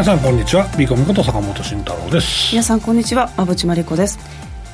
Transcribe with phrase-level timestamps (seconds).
[0.00, 0.66] 皆さんこんにちは。
[0.78, 2.52] ビーコミこと坂本慎太郎です。
[2.52, 3.30] 皆さんこんにちは。
[3.36, 4.18] 馬淵真理子です。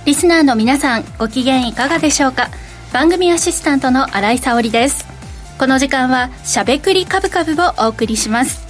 [0.04, 2.48] リスナーの皆さんご機嫌いかがでしょうか？
[2.92, 5.04] 番組アシスタントの新井沙織です。
[5.58, 8.64] この時間はしゃべくりカブカブをお送りします。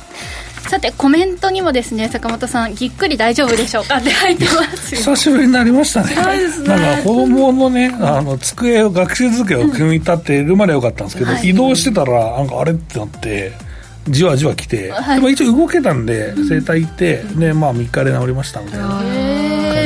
[0.71, 6.15] さてコメントにもですね坂本さんぎっくり大丈夫でしょうかって入ってます久しぶりになりましたね。
[6.17, 6.69] ね。
[6.69, 13.53] なんか子供のねあの机を学習机を組み立てるまでよかったんですけど、うん、移動してたらなんかあれってなって
[14.09, 19.03] じわじわ来て、はい、でも一応動けたんで整体行って、でまあ3日で治りましたみたいな感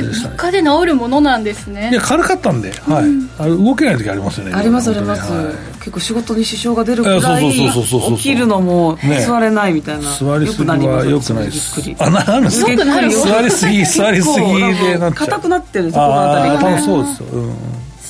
[0.02, 0.34] じでしたね。
[0.36, 1.90] 3日で治るものなんですね。
[1.90, 3.04] いや軽かったんで、はい、
[3.38, 11.80] あれ動けない時ありますよねありますあります、はい、結構仕事に支障が出るくらい起きるのも座れないみたいな、ね、座りすぎはよくないです。
[11.98, 12.74] あななんですか？
[12.76, 15.26] 座りすぎ座りすぎでなっちゃう。
[15.26, 17.54] 硬くなってるそこのあたりが、ね、そうですよ、うん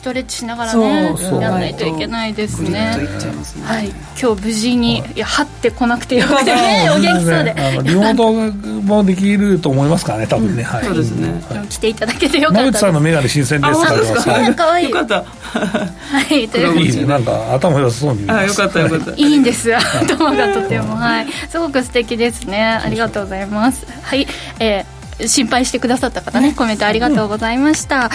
[0.00, 2.96] ストレッチしながらねやらないといけないですね。
[3.66, 3.90] はい。
[4.18, 5.18] 今日無事にい。
[5.18, 7.54] や張ってこなくてよくてねお元気そうで。
[7.84, 8.32] リモート
[8.82, 10.84] もできると思いますからね 多分ね、はい。
[10.86, 11.42] そうですね。
[11.68, 14.24] 来ていただけてよかった野口さんの眼鏡新鮮です。
[14.24, 14.66] かか。
[14.68, 14.86] わい。
[14.86, 15.24] いよかったは
[16.30, 17.04] いといういいね。
[17.04, 19.10] なんか頭良さそうにあよかったよかった。
[19.20, 19.70] いいんです。
[19.76, 20.96] 頭がとても。
[20.96, 21.26] はい。
[21.50, 22.80] すごく素敵ですね。
[22.82, 23.86] ありがとうございます。
[24.02, 24.26] はい。
[24.60, 26.54] えー心配してくださった方ね。
[26.56, 28.10] コメントありがとうございました、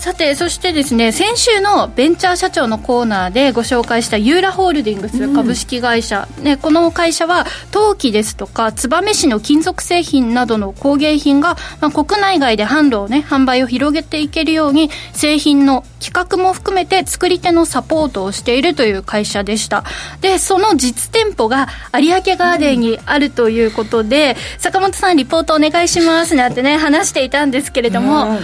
[0.00, 19.84] さてそしてですね先週のベンチャー社長のコーナーでご紹介したユーラホールディングス株式会社、うん、ね、この会社は陶器ですとか燕市の金属製品などの工芸品が、まあ、国内外で販路をね販売を広げていけるように製品の企画も含めて作り手のサポートをしているという会社でした。
[20.22, 28.38] でその実店舗が有明ガーデンにあるということで、うん、坂本さんリポートお願いしますなんてね話していたんですけれども、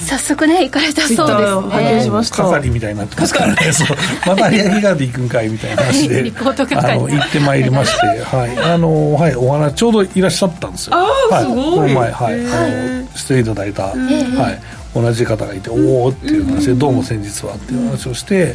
[0.00, 1.02] 早速ね行かれた。
[1.02, 2.24] そうですね。
[2.30, 3.56] 飾りみたいになってますからね
[4.26, 6.32] また有明ガーデン行くんかいみたいな話で。
[6.76, 8.06] あの行ってまいりまして。
[8.24, 8.58] はい。
[8.58, 9.36] あのはい。
[9.36, 10.96] お話ちょうどいらっしゃったんですよ。
[10.96, 11.64] ああ、はい、すごい。
[11.64, 12.34] この前はい。
[12.46, 13.84] あのしていただいた。
[13.84, 13.96] はい。
[14.94, 18.54] 同じ方がいて、おおっていう話で、どうも先日はっていう話をして、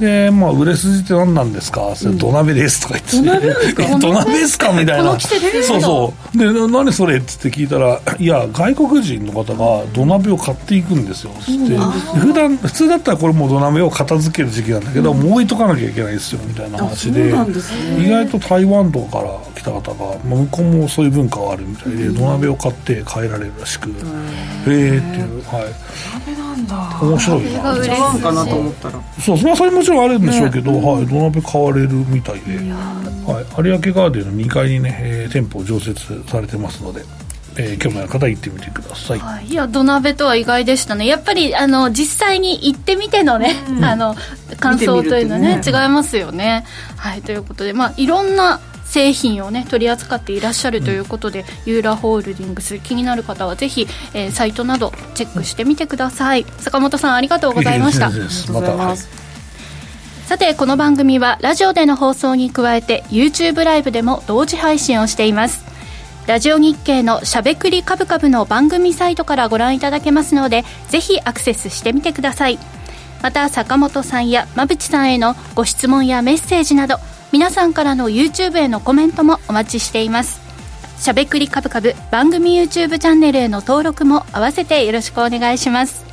[0.00, 4.72] で、まあ、売れ筋って何なんですか、土鍋ですとか言って、土鍋ですか。
[4.72, 11.32] みたいな、そうそう、で、何それって聞いたら、いや、外国人の方が土鍋を買っていくんですよ。
[11.38, 11.76] ってって、
[12.18, 17.28] 普段普通だったらこれも土鍋を片付ける時期なんだけど、もう置いとかなきゃいけないですよみたいな話で、
[17.98, 24.00] 意外と台湾とかから来た方が、まあ、向こうもそういう文化があるみたいで、土鍋を買って帰られるらしく、へえっ
[24.66, 25.64] ていう、はい。
[26.26, 26.98] 土鍋なんだ。
[27.02, 27.74] 面白いな。
[27.74, 28.94] 台湾かなと思ったら。
[29.20, 37.04] そう、それはそれもちろんあるんでしょうけど、ね、はい、土鍋買われるみたいで、はい、有明ガーデンの2階にね、えー、店舗常設されてますので。
[37.56, 41.04] えー、興味ある方行ってみてください、はい、いや土鍋とは意外でしたね。
[41.04, 44.14] やっぱりあの実際に行ってみてのね、うん、あの
[44.60, 46.64] 感想というのはね、ね、違いますよね、
[46.96, 47.22] はい。
[47.22, 58.10] ということでまあいろんな製品をね取り扱っていらっしゃるということで、うん、ユーラホールディングス気になる方はぜひ、えー、サイトなどチェックしてみてください、坂本さんありがとうございました。
[58.52, 59.29] また、はい
[60.30, 65.64] さてこの番組はラジオでの放送に加えて YouTube ライブでも同時配信をしています。
[66.28, 72.60] ラジオ日経のしゃべくりカブカブの番組サイトからご覧いただけますのでぜひアクセスしてみてください。
[73.24, 76.98] また坂本さんや馬淵さんへのご質問やメッセージなど
[77.32, 80.40] 皆さんからの YouTube へのコメントもお待ちしています。
[80.96, 86.04] しゃべくりカブカブ番組 YouTube チャンネルへの登録も合わせてよろしくお願いします。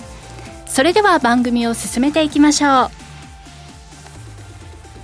[0.66, 2.97] それでは番組を進めていきましょう。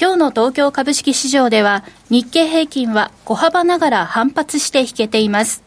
[0.00, 5.62] 今日の東京株式市場では日経平均は小幅ながら反発して引けています。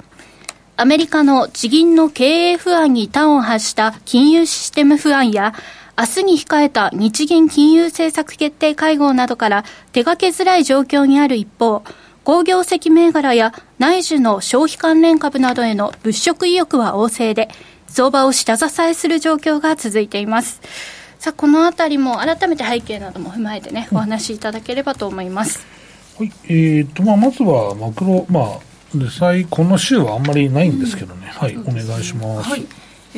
[0.76, 5.54] アメリカの地銀の経営不安に端を発した金融システム不安や
[5.98, 9.64] 明日に控えた日銀金融政策決定会合などから
[9.94, 11.82] 手掛けづらい状況にある一方、
[12.26, 17.50] 工業績銘柄や内需の消費関連株などへの物色意欲は旺盛で、
[17.88, 20.62] 相場を下支えする状況が続いています。
[21.20, 25.66] さあこのあたりも改めて背景なども踏まえてね、お話しいただければと思います。
[26.18, 28.60] はい、えーとまあ、まずはマクロ、まあ、
[28.94, 32.50] 実際、この週はあんまりないんですけどね、はい、お願いします。
[32.50, 32.66] はい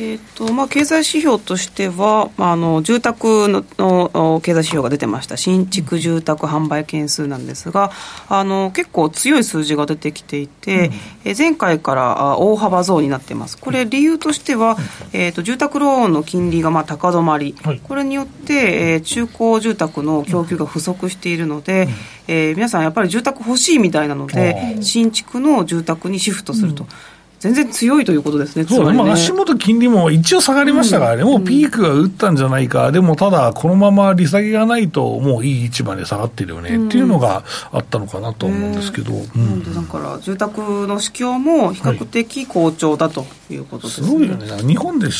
[0.02, 5.36] えーとまあ、経済指標としては、まあ、あの住宅のの経済指標が出てました。
[5.36, 7.90] 新築住宅販売件数なんですが
[8.28, 10.94] あの結構強い数字が出てきていて、うん、
[11.26, 13.58] え前回から大幅増になっています。
[13.58, 14.78] これ理由としては、
[15.12, 21.90] えーと、住宅ローンの金利がまあ高止まり、はい、これによって、えー、中古住宅の供給が不足しているので、うん、
[22.28, 26.84] えー、皆さんやっぱり住宅欲しいみたいなので新築の住宅にシフトすると。
[26.84, 26.90] うん
[27.40, 37.42] 全然強いということですね、そう、ね、まあ、足元金利も一応下がりましたからね、うん、もうピークが打ったんじゃないか、でもただ、このまま利下げがないと、もういい位置まで下がってるよね、っていうのが
[37.72, 44.06] あったのかなと思うんですけど、うん、だから住宅の市況も比較的好調だということです、ね。
[44.06, 45.10] はい、すごいよね、日本で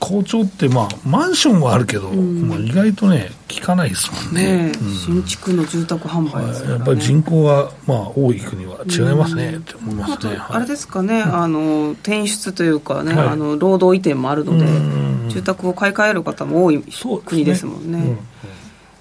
[0.00, 4.68] 好調って、まあ、マンションはあるけど、うん、まあ、意外とね、効かないですもんね。
[4.68, 4.72] ね
[5.04, 10.36] 新築の住宅販売ですね、やっぱり人口が、まあ、多い国は違いますね、って思いますね。
[10.38, 14.66] あれですかね、あの転出というかね、あの労働移転もあるので、
[15.30, 16.82] 住宅を買い替える方も多い
[17.24, 18.16] 国ですもんね。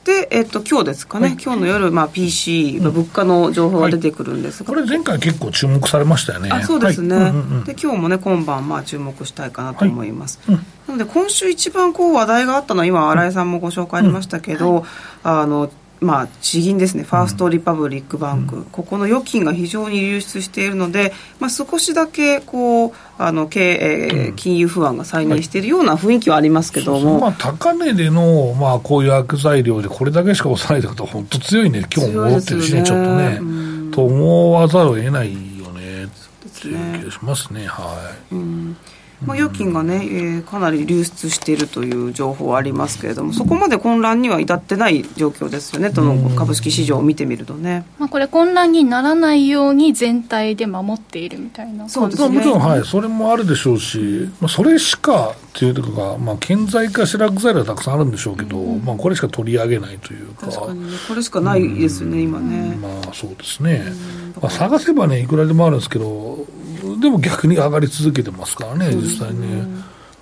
[0.08, 6.50] で、えっと、今日ですかね、はい、今日の夜、まあ、PC、まあ、物価の情報が出てくるんですが、はい、これ、前回結構注目されましたよね。
[6.50, 7.30] あそうですね、はい。
[7.32, 10.40] うんうんうん、で今日もね、今晩、まあ、注目したいかなと思います。
[10.48, 10.62] うん、な
[10.94, 14.84] ので、今週一番こう話題があったのは、今、新井さんもご紹介ありましたけど、うん、
[15.24, 32.86] あのまあ、地銀ですね、ファーストリパブリックバンク、うん、ここの預金が非常に流出しているので、まあ、少しだけこうあの経営、金融不安が再燃しているような雰囲気はありますけども、まあ、高値での、まあ、こういう悪材料で、これだけしか抑えないってことは、本当強いね、今日も戻ってるしね、ね。
[32.86, 33.40] ちょっとね、
[33.92, 36.06] と思わざるを得ないよね。
[36.06, 36.10] っ
[36.62, 37.66] ていう気がしますね。
[37.66, 38.78] はい、うん
[39.26, 47.86] まあ、預金がね、えー、かなり流出しているという情報はありますけれども、そこまで混乱には至ってない状況ですよね、どの株式市場を見てみるとね。
[47.98, 52.36] まあ、これ、混乱にならないように全体で守っているみたいなそうですね。
[52.36, 60.48] もちろん、はい、それもあるでしょうし、まあ、それしかっていうか、まあ、顕在化しらく材料はたくさんあるんでしょうけど、うん、まあ、これしか取り上げないというか。
[60.48, 62.78] 確かにね、これしかないですよね、今ね。
[62.80, 63.84] まあ、そうですね。
[64.40, 66.46] まあ、探せばね、いくらでもあるんですけど、
[67.00, 69.64] でも逆に上がり続けてますからね、実際ね。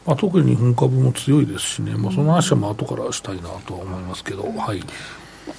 [0.06, 4.82] まあ、特に日本株も強いですしね、まあ、その話はまあ後からしたいなとは思いますけど、はい。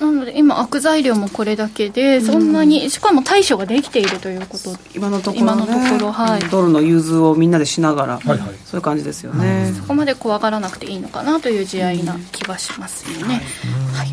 [0.00, 4.76] なので今、悪材料もこれだけで、そんなに、しかも対処ができているということ。
[4.94, 13.42] 今のところ、ね、今のところ、はい、ドルの融通をみんなでしながら、はいはい、そういう感じですよね、そこまで怖がらなくていいのかなという地合いな気がしますよね。
[13.94, 14.08] はい、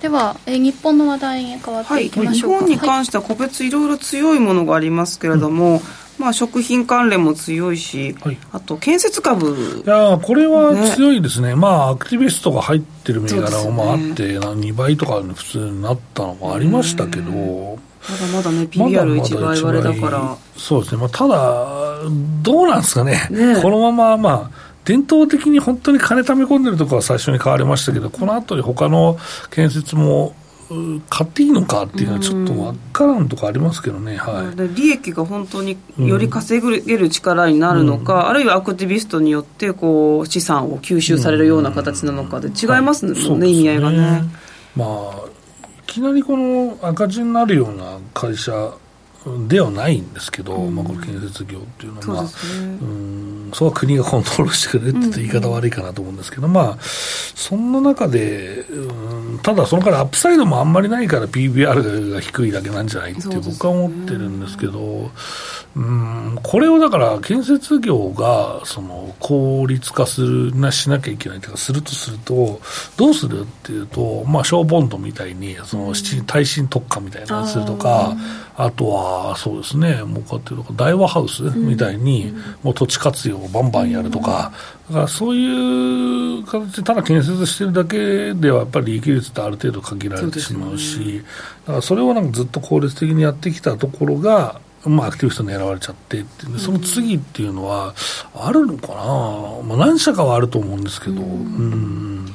[0.00, 5.80] では、え日本の話題に変わっていきましょうか、はい、日本に関しては個別いろいろ強いものがありますけれども、うん
[6.18, 9.82] まあ、食品関連も強いし、はい、あと建設株。
[9.84, 17.78] いやこれは強いですね、ねまあ、アクティビストが入ってる銘柄もあって、ね、2倍とか普通になったのもありましたけど、
[18.08, 20.36] まだまだね、PBR1 倍割れだから。
[20.56, 21.66] そうですね、まあ、ただ、
[22.42, 23.60] どうなんですかね、ね。
[23.60, 29.18] このまま、まあ、伝統的に本当に金貯め込んでるところは最初に買われましたけど、この後に他の
[29.50, 30.34] 建設も
[31.08, 44.22] 買っていいのかっていうのはちょっと分からんとかありますけどね、はい、利益が本当により稼げる力になるのか、うん、あるいはアクティビストによってこう資産を吸収されるような形なのかで違いますもんね、はい、意味合いがね。
[44.74, 45.28] まあ
[45.88, 48.74] いきなりこの赤字になるような会社
[49.48, 65.10] ではないんですけど、うん、まあ、この建設業っていうのは、そ、ね、うんそれは国がコントロールしてくれって言い方悪いかなと思うんですけど、まあ、そんな中で、うん、ただそのからアップサイドもあんまりないから PBR が低いだけなんじゃないって僕は思ってるんですけど、
[65.76, 72.62] うん、これをだから建設業がその効率化するなしなきゃいけないというかするとすると
[72.96, 75.94] どうするっていうと、まあ、小ボンドみたいにその
[76.26, 78.16] 耐震特化みたいなのするとか、
[78.56, 84.52] あとはそうですねもうかっていうと大和ハウスみたいに、もう土地活用をバンバンやるとか、
[84.88, 91.22] だからそういう形でただ建設してるだけではやっぱり利益率ってある程度限られてしまうし
[91.66, 97.94] だからそれをなんかずっと効率的にやってきたところがまあ、アクティブスト狙われちゃってってその次っていうのは
[98.34, 98.94] あるのかな、
[99.64, 102.26] まあ、何社かはあると思うんですけど、うん、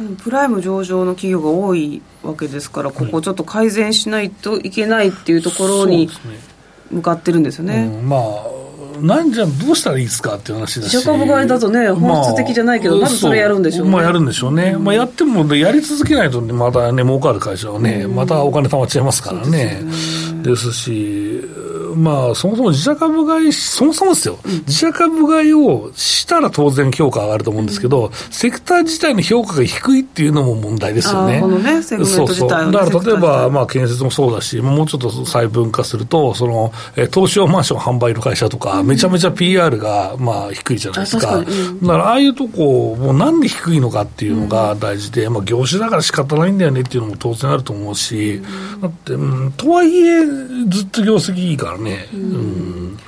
[0.00, 6.10] うん、プライム上場の企業が多いわけですからここちょっと改善しないといけないっていうところに
[6.90, 7.90] 向かってるんですよね。
[7.92, 8.56] うん、まあ
[9.00, 10.94] なんじゃどうしたらいいですかっていう話だし。
[10.94, 13.92] 自社株買いだとね本質的じゃないけど、まあ、それやるんでしょうね。
[13.92, 19.82] まあやるんでしょうね、うん、まあ、やってもやり続けないとまたね儲かる会社はね、またお金貯まっちゃいますからね、
[20.42, 21.42] ですし
[21.96, 31.40] まあ、そもそも自社株買い、そもそもですよ、うん、自社株買いをしたら当然評価上がると思うんですけど、うん、セクター自体の評価が低いっていうのも問題ですよね。
[31.40, 41.38] このね、セグメント自体は、ね、だから例えば、まあ、建設もそうだし、もうちょっと細分化すると、その、え投資用マンション販売の会社とか、めちゃめちゃ PR が、まあ、低いじゃないですか。
[41.38, 48.42] だから、ああいうとこ、もうなんで低いのかっていうのが大事で、まあ、業種だから仕方ないんだよねっていうのも当然あると思うし、
[48.80, 50.24] だって、うん、とはいえ、
[50.68, 51.85] ずっと業績いいからね。
[52.12, 52.96] うん。
[52.96, 53.02] で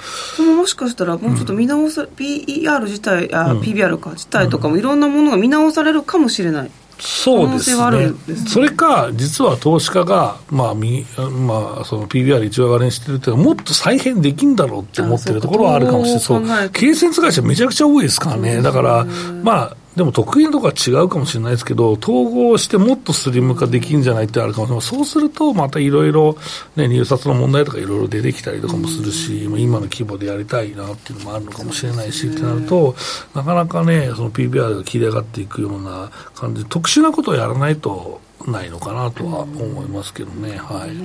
[0.45, 6.71] ももしかしたら、もうちょっと見直さ、PER 自体、あ、PBR か、自体とかもいろんなものが見直されるかもしれない。
[7.01, 8.13] そうですね、
[8.49, 11.07] それか、実は投資家が、まあみ
[11.47, 19.07] まあ、その PBR 一上がりにしてるっていうのは、もっと再編できんだろうって思ってるところはあるかもしれない、そう、経線会社めちゃくちゃ多いですからね、だから、
[19.45, 24.87] まあ、でも得意なところは違うかもしれないですけど、統合してもっとスリム化できるんじゃないってあるかもしれない。
[24.87, 26.37] そうすると、またいろいろ、
[26.77, 32.95] ね、入札の問題とかいろいろ出てきたりとかもするし、うん、今の規模でやりたいなっていうのもあるのかもしれないし、ってなると、
[33.35, 40.97] なかなかね、その PBR が切り上がっていくような感じで、特殊なことをやらないと、ないのかなとは思いますけどね、はい、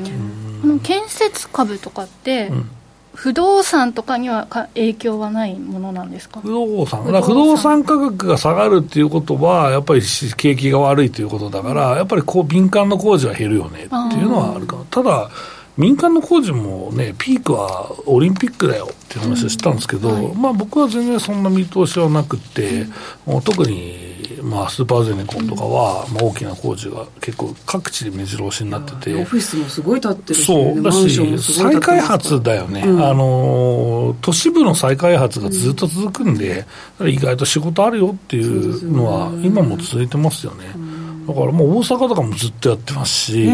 [0.61, 2.69] この建設株とかって、うん
[3.13, 6.41] 不動産とかにはか影響はないものなんですか？
[6.41, 15.29] 不動産、不動産価格が下がるっていうことは、やっぱり景気が悪いということだから、やっぱりこう民間の工事は減るよねっていうのはあるかただ、
[15.77, 20.15] 民間の工事もね、ピークはオリンピックだよっていう話をしたんですけど、うん。
[20.15, 22.87] はい、まあ僕は全然そんな見通しはなくて、
[23.25, 24.12] うん、特に
[24.43, 29.15] まあ、スーパーゼネコンとかは、まあ、大きな工事が結構各地で目白押しになってて。
[29.15, 30.83] オフィスもすごい建ってるし、ね、そう。
[30.83, 36.65] だし再開発だよね、うん、あの都市部の再開発がずっと続くんで、
[36.99, 40.65] うん、意外と仕事あるよっていうのは今も続いてますよね、
[41.27, 43.49] だからもう大阪とかもずっとやってますし、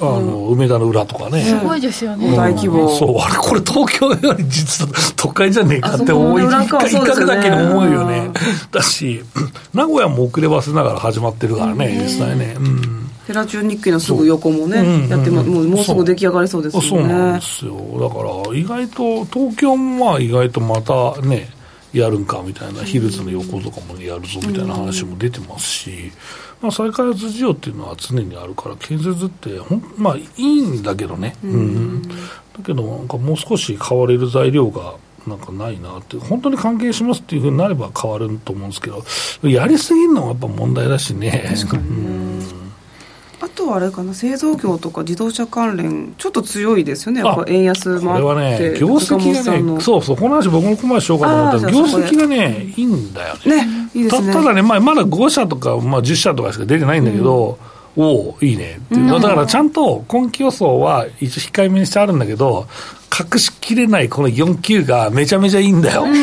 [0.00, 1.42] あの、梅田の裏とかね。
[1.44, 2.34] すごいですよね。
[2.34, 2.88] 大規模。
[2.96, 6.48] そう、あれ、これ東京より実は都会じゃねえかって思い、一
[7.00, 8.30] 角だけに思うよね。
[8.72, 9.22] だし、
[9.74, 12.56] 名古屋も遅ればせながら始まってるからね、実際ね。
[12.58, 13.10] うん。
[13.26, 16.88] 寺中日記のすぐ横もね、やっても、もうもうすぐ出来上がりそうですよね。
[16.88, 17.74] そうなんですよ。
[18.00, 21.50] だから、意外と、東京もまあ意外とまたね、
[21.92, 26.12] やるんかみたいな、ヒルズの横とかもやるぞみたいな話も出てますし、
[26.60, 32.14] まあ、再開発需要っていうのは常にあるから、建設ってほん、まあ、いいんだけどね、うん、うん、だ
[32.64, 34.94] けど、なんかもう少し変われる材料が
[35.26, 39.02] なんかないなって、本当に関係しますっていうふうになれば変わると思うんですけど、
[39.48, 41.44] やりすぎるのはやっぱ問題だしね。
[41.48, 42.42] 確かにね、うん。
[42.42, 42.59] あ
[43.50, 53.66] とはあれかな、製造業とか自動車関連、ちょっと強いですよね、やっぱ円安もあって、これはね、業績がね、そうそう、この話、僕もここまでしようかと思ったら、業績がね、いいんだよね。
[53.66, 54.32] ねいいですね。
[54.32, 57.58] ただね、まあ、まだ5社とか、まあ、10社とかしか出てないんだけど、
[57.96, 62.66] うん、おお、いいねっていう、だからちゃんと今期予想は一応控えめにしてあるんだけど、
[63.32, 66.04] 隠しきれないこの4級がめちゃめちゃいいんだよ。
[66.04, 66.22] うん、隠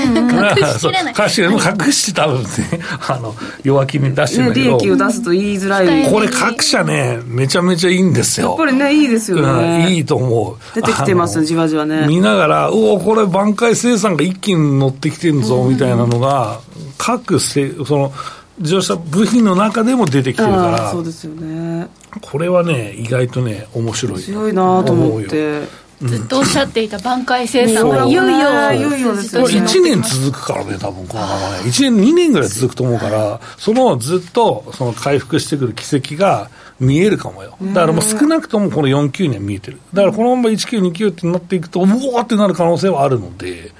[0.77, 1.13] しきれない。
[1.15, 2.49] 隠して多分ね、
[3.07, 4.69] あの、弱気に出してるんだけど。
[4.69, 6.11] 利益を出すと言いづらい。
[6.11, 8.47] これ各社ね、めちゃめちゃいいんですよ。
[8.49, 9.85] やっぱりね、いいですよね。
[9.85, 10.75] うん、いいと思う。
[10.75, 12.05] 出てきてます、じわじわね。
[12.07, 16.59] 見ながら、おお、これ挽回生産が一気に乗ってきてるぞ、みたいなのが、
[16.97, 18.13] 各せ、その、
[18.59, 21.87] 自動車部品の中でも出てきてるからそうですよね
[22.21, 25.61] これはね意外とね面白い強いなと思って
[26.01, 36.49] ずっとおっしゃっていた挽回生産がいよいよ、いよいよですよ、1年続くからね、多分このままね、1年、2年ぐらい続くと思うから、そのずっとその回復してくる軌跡が
[36.79, 37.57] 見えるかもよ。
[37.61, 39.79] だからもう少なくともこの4、9年見えてる。
[39.93, 43.71] だからこのまま1、9、2、9ってなっていくと、うおーってなる可能性はあるので、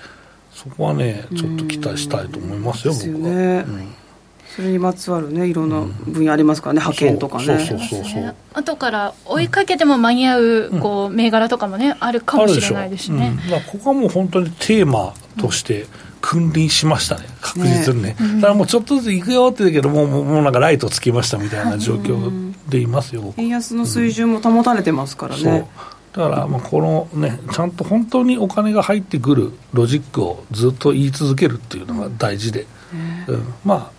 [0.55, 3.65] そこはね、ちょっと期待したいと思いますよ、僕は。
[4.57, 7.45] うんそれにまつわるねいろんな分野ありますからね、派遣とかね。
[7.45, 8.35] そうそうそうそう。
[8.53, 15.85] 後から追いかけても間に合う、こう銘柄とかもねあるかもしれないですね、うん、ここはもう本当にテーマとして
[16.21, 17.27] 君臨しましたね。
[17.39, 25.69] 確実にね、ね、だからもうちょっとずつ行くよって言うけどもうもうなんかライトつきましたみたいな状況でいますよ、円安の水準も保たれてますからね、
[26.13, 32.65] だからまあこのね、ちゃんと本当にお金が入ってくるロジックをずっと言い続けるっていうのが大事で、
[33.27, 33.96] うん、まあ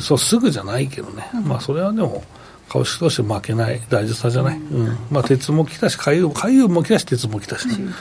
[0.00, 2.22] そうすぐじゃないけどね、うん、まあそれはでも
[2.70, 7.92] 株式として負けない大事さじゃない、うん、うん、まあ、鉄も来たし海運海運も来たし鉄も来たし、うん、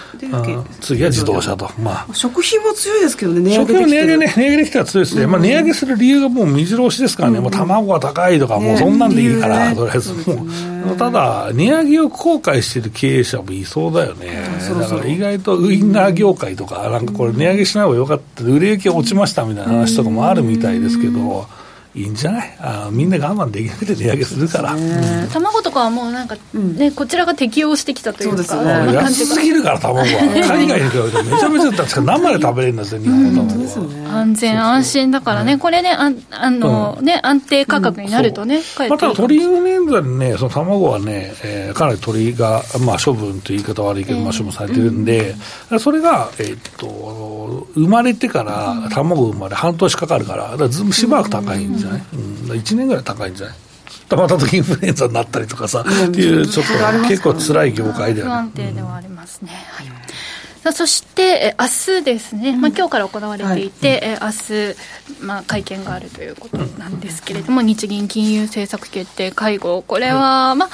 [0.80, 10.14] 次は自動車と、まあ、食品も強いですけどね値上げ食品も値上げね値上げできたら強いですね、まあ、値上げする理由がもう目白押しですからね、もう卵が高いとか、もうそんなんでいいから、ね、とりあえず。
[10.14, 14.44] もう、ただ値上げを後悔してる経営者もいそうだよね、
[14.80, 18.44] だから意外とウインナー業界とかなんかこれ値上げしない方がよかった。
[18.44, 21.48] 売れ行き落ちましたみたいな話とかもあるみたいですけど、
[21.96, 22.58] いいんじゃない？
[22.60, 24.76] あみんな我慢できなくて値上げするから、
[25.34, 28.56] 卵とかはもうなんかね、こちらが適応してきたというか。
[28.56, 30.06] 安すぎるから卵は。
[30.06, 33.64] 海外に比べてめちゃめちゃ確か生で食べれるんですよ日本の卵
[34.10, 45.36] は、安全安心だからね、これねああの、ね安定価格になるとね、また鳥インフルエンザにねその卵はね、えー、かなり鳥が、まあ、処分という言い方悪いけど、まあ、処分されてるんで、
[45.80, 52.22] それが、えー、っと生まれてから卵生まれ半年かかるからだからしばらく高いんじゃない、うん、
[52.52, 53.56] 1年ぐらい高いんじゃない？
[54.08, 59.88] たまたまインフルエンザになったりとかさ、っていうちょっと結構辛い業界では、ね、不安定ではありますね、はい。
[60.64, 61.68] さあそして明
[62.02, 70.70] 日ですね、まあ今日から行われていて、はい、明日、まあ、会見があるということなんですけれども、日銀金融政策決定会合、これは、まあ、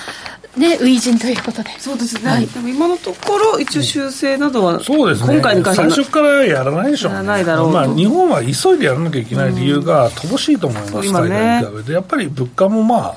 [0.58, 1.70] ね、初陣ということで。
[1.80, 2.32] そうですね。
[2.32, 5.34] はい、でも今のところ、一応修正などは、そうですね。
[5.34, 7.18] 今回に関して最初からやらないでしょう、ね。
[7.18, 11.66] やらないだろうまあ、日本は急いでやらなきゃいけない理由が乏しいと思います、今ね。
[11.90, 13.16] やっぱり物価もまあ、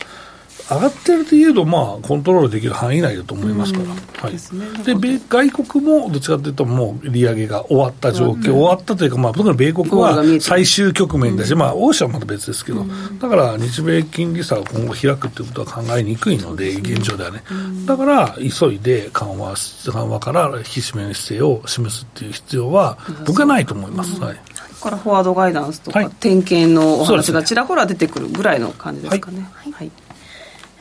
[0.71, 17.43] 上がってるといえど、まあ、コントロールできる範囲内だと思いますから、はい、で、ね、外国もどっちかというと、もう利上げが終わった状況、うん、終わったというか、まあ、特に米国は最終局面だし、うん、まあ、欧州はまた別ですけど、うん、だから日米金利差が今後開くということは考えにくいので、現状ではね、
[17.87, 24.21] だから急いで緩和緩和から引き締めの姿勢を示すっていう必要は、僕はないと思います。
[24.21, 24.37] はい。
[24.81, 29.49] からフォワードガイダンスとか、はい、点検のお話がちらほら出てくるぐらいの感じですかね。
[29.55, 29.91] はい、はい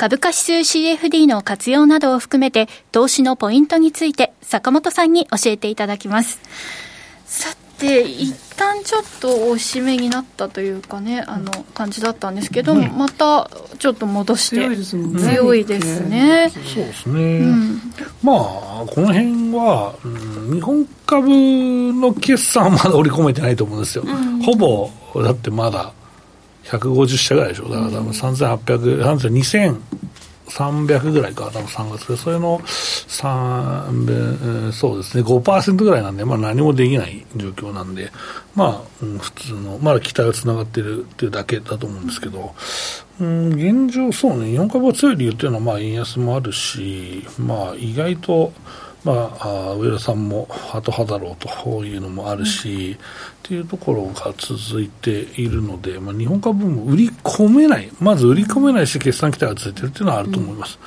[0.00, 6.40] 株価指数 CFD の活用などを含めて投資のポイントについて坂本さんに教えていただきます。
[7.26, 15.20] さて、一旦ちょっとお締めになったというかね、あの感じだったんですけど、うん、またちょっと戻して強いですね。
[15.20, 16.50] 強いですね。
[16.50, 17.40] そうですね。
[17.40, 17.80] うん、
[18.22, 18.36] まあ
[18.88, 24.04] この辺は、うん、日本株の決算はまだ織り込めてないと思うんですよ。
[24.46, 24.90] ほぼ
[25.22, 25.92] だってまだ
[26.70, 29.80] 150社ぐらいでしょ、だから多分3800、3
[30.50, 38.10] 2300ぐらいか、多分3月で、それの3、そうですね、5%ぐらいなんで、まあ何もできない状況なんで、
[38.54, 42.54] まあ、うん、普通の、まだ期待がつながってるっていうだけだと思うんですけど、
[43.20, 48.52] うん、現状、そうね、日本株が強い理由っていうのは、まあ、円安もあるし、まあ、意外と、
[49.04, 60.78] まあ、上田さんもハト派だろうというのもあるし、っていうところが続いているので、まあ、日本株も売り込めない、まず売り込めないし、決算期待が続いているっていうのはあると思います。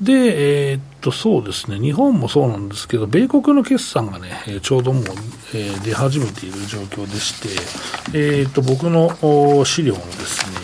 [0.00, 4.30] うん、で、えー、っと、そうですね、日本もそうなんですけど、米国の決算がね、
[4.62, 5.04] ちょうどもう、
[5.54, 10.56] えー、出始めている状況でして、えー、っと、僕の資料のですね、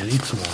[0.00, 0.46] えー、いつもの、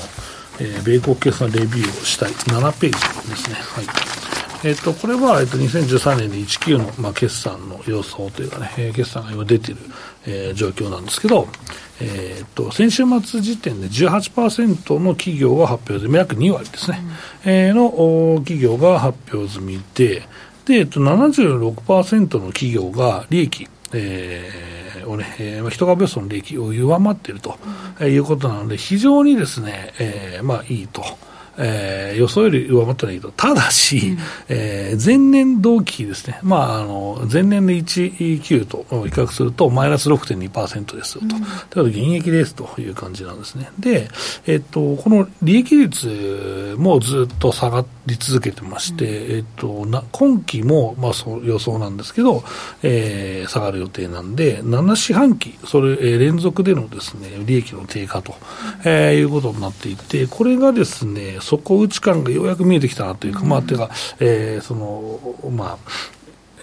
[0.60, 3.56] えー、米国決算レビューをしたい7ページですね。
[3.56, 3.82] は
[4.14, 4.17] い
[4.64, 9.80] えっと、これは、えっと、2013年で19の、まあ、決算の予想というかね、えー、決算が今出ている、
[10.26, 11.46] えー、状況なんですけど、
[12.00, 17.00] えー、っと、先週末時点で18%の企業が発表済み、約2割ですね、
[17.46, 20.22] うん、えー、の企業が発表済みで、
[20.64, 27.58] で、えっと、76%の企業が利益、えー、をね、えー、人株予想の利益を上回っていると、
[28.00, 31.04] うん、いうことなので、非常にですね、えー、まあいいと。
[31.58, 33.30] えー、予想より上回ったらいいと。
[33.32, 34.18] ただし、うん、
[34.48, 36.38] えー、前年同期ですね。
[36.42, 41.36] まあ、あの、前年で1.9と比較すると、マイナス6.2%ですよと。
[41.36, 43.70] うん、ということで、現役ですという感じなんですね。
[43.78, 44.08] で、
[44.46, 52.44] えっと、この利益率もずっと下がり続けてまして、うん、えっと、な今期も、まあ、そう予想なんですけど、
[52.82, 58.34] えー、下がる予定なんで、7四半期、それ、えー、連続でのですね、利益の低下と、
[58.84, 65.90] えー、いうことになっていて、これがですね、底打ち感がようやく見えてきたなというか、まあ、ていうか、えー、その、まあ、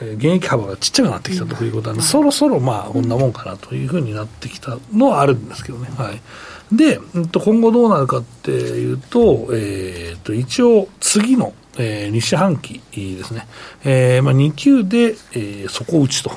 [0.01, 5.89] 現役幅がちっちゃくなってきたということなんで、そろそろまあこんなもんかなというふうになってきたのはあるんですけどね。
[5.97, 13.47] はい、で、今後どうなるかっていうと、えー、と一応次の、えー、2四半期ですね、
[13.83, 16.31] えーまあ、2級で、えー、底打ちと。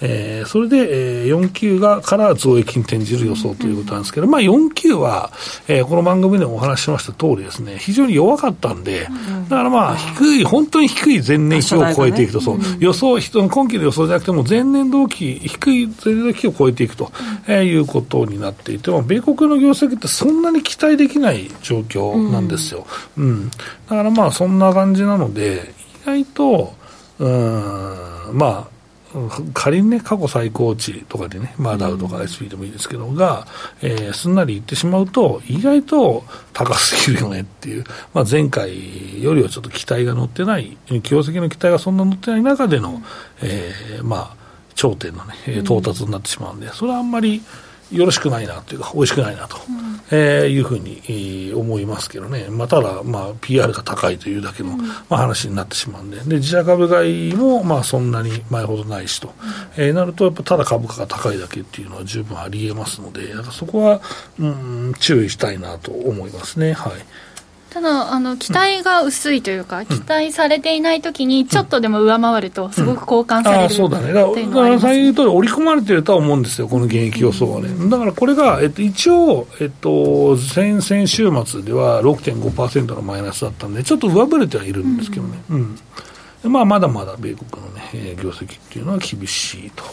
[0.00, 5.30] えー、それで、えー、4級がから増益に転じる予想ということなんですけど、まあ、4級は、
[5.66, 9.08] えー、この番組でもお話ししました通りですね、非常に弱かったんで、
[9.48, 17.10] だからまあ、低い、本当に低い前年比を超えていくと、そう、予想、今期の予想じゃなくても、前年同期、低い前年同期を超えていくと、
[17.46, 22.86] えー、いうことになっていて、まあ、米国の業績ってそんなに期待できない状況なんですよ。
[23.16, 23.56] うん、だ
[23.88, 26.74] からまあ、そんな感じなので、意外と、
[27.18, 28.77] うん、まあ、
[29.54, 33.46] 仮にね、過去最高値とかでね、まあ、ダウとか SP でもいいですけど、が、
[33.80, 43.02] えー、すんなりいってしまうと、意外と高すぎるよねっていう、まあ、前回よりはちょっと期待が乗ってない、業績の期待がそんな乗ってない中での、
[43.42, 44.36] えー、まあ、
[44.74, 47.42] 頂点のね、到達になってしまうんで、それはあんまり、
[47.90, 59.28] よろしくないなというか、美味しくないなと、うん、えー、いうふうに、えー、思いますけどね、まあ、ただ、まあ、PR が高いというだけの、うん、まあ、話になってしまうんで、で自社株買いも、まあ、そんなに前ほどないしと、
[59.76, 64.00] うん、えー、なると、やっぱただ株価が高いだけっていうのは十分ありえますので、そこは、
[64.38, 66.72] うん、注意したいなと思いますね。
[66.72, 66.92] はい
[67.70, 77.68] ただあの期待が薄いというか、うん、期待されていないときに、ちょっとでも上回ると、すごく交換される、うん、あそうだね、だから最近言うと織り込まれてるとは思うんですよ、この現役予想はね。
[77.90, 85.42] だからこれが、えっと、一応、えっと、先々週末では6.5%のマイナスだったんで、ちょっと上振れてはいるんですけどね。
[85.50, 85.78] うん
[86.44, 89.84] まあ、まだまだ米国の、ね、業績っていうのは厳しいと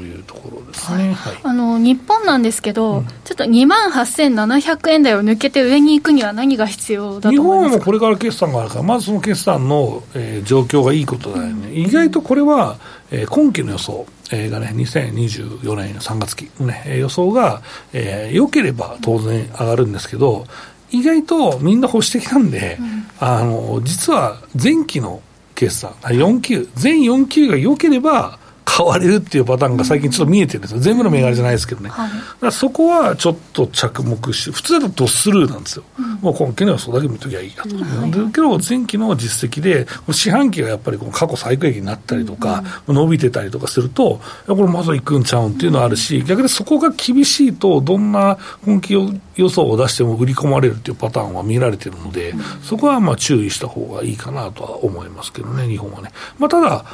[0.00, 7.78] いうところですね、はい、あの日本なんですけど、うん、ちょっと2万8700円台を抜けて上に行くには何が必要だと思いますか？
[7.78, 12.78] 日本もこれから決算があるから、まずその決算の、えー、状況がいいことだよね、うん、意外とこれは、
[13.10, 17.60] えー、今期の予想、えー、がね、2024年3月期の、ね、予想が、
[17.92, 20.46] えー、良ければ当然上がるんですけど、
[20.92, 25.20] 意外とみんな保守的なんで、うん、あの実は前期の
[25.60, 56.10] 決算、4級、全4級が良ければ、買われるっていうパターンが最近ちょっと見えてるんですよ、全部の銘柄じゃないですけどね、はい、だからそこはちょっと着目して、普通だとドスルーなんですよ、うん、もう今期の予想だけ見ときゃいいやと、うん、だけど前期の実績で、四半期がやっぱりこの過去最高益になったりとか、うん、伸びてたりとかすると、これまずいくんちゃうんっていうのはあるし、逆にそこが厳しいと、どんな本気予想を出しても売り込まれるっていうパターンは見られてるので、そこはまあ注意した方がいいかなとは思いますけどね、日本はね。
[56.38, 56.84] まあ、ただ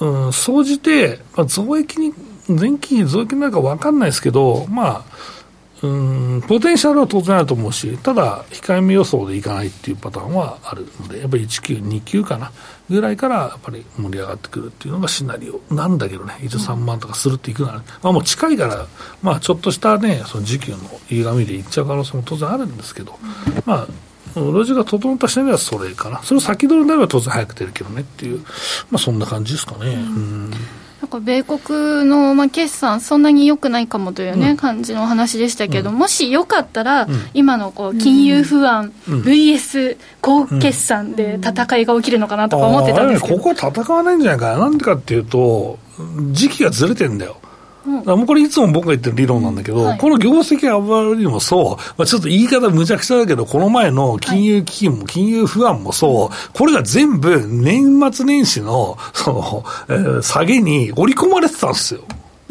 [0.00, 2.14] うん、総じて、まあ、増益に、
[2.48, 5.04] 前期増益になるか分かんないですけど、まあ、
[5.82, 12.52] うん、ポテンシャルは当然あると思うし、ただ、控えめ予想でいかないっていうパターンはあるので、やっぱり1級、2級かな、
[12.88, 15.60] ぐらいからやっぱり盛り上がってくるっていうのがシナリオ。
[15.74, 18.86] なんだけどね、一応3万とかするっていくなら、まあ、もう近いから、
[19.22, 20.78] まあ、ちょっとしたね、その時給の
[21.08, 23.18] 歪みでいっちゃう可能性も当然あるんですけど、
[23.66, 23.86] まあ、
[24.34, 28.40] 路地が整った下ではそれかな、それを先取りになれば当然早く出るけどねっていう、
[28.90, 29.18] まあ、そん。
[29.18, 29.92] な感じですかね。
[29.94, 30.50] うん。
[30.50, 31.08] なん。
[31.08, 33.22] か米国の、まあ、決算、そん。
[33.22, 43.08] なに良くないかもというね、感じのお話でしたけど、もしよかったら、今のこう金融不安、VS 高決算で戦いが起きるのかなとか思ってたん。
[43.08, 44.20] ですけど、ここは戦わないん。
[44.20, 44.78] じゃないかな、なん。
[44.78, 45.78] でかっていうと、
[46.32, 47.18] 時期がずれてるん。
[47.18, 47.36] だよ。
[47.86, 62.02] うん、もうこれいつも僕が言ってる理論なんだけど、はい、この業績が上がるにもそう、まあ、ちょっと言い方むちゃくちゃだけど、この前の金融危機も金融不安もそう、これが全部年末年始の、その、えー、下げに織り込まれてたんですよ。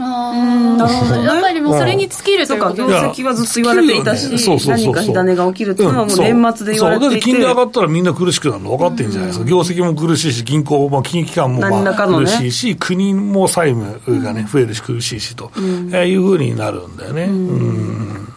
[0.01, 4.29] なるほど、やっぱりもうそれに尽きるというか、業績はずっと言われていたし、
[4.67, 15.51] 何か火種が起きるっていうのはもう年末で言われていて、金利上がったらみんな苦しくなるの分かってるんじゃないですか、業績も苦しいし、銀行、まあ、金融機関もまあ苦しいし、国も債務がね、増えるし苦しいしと、
[15.93, 17.25] えいうふうになるんだよね。
[17.25, 18.31] うん。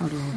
[0.00, 0.27] なるほど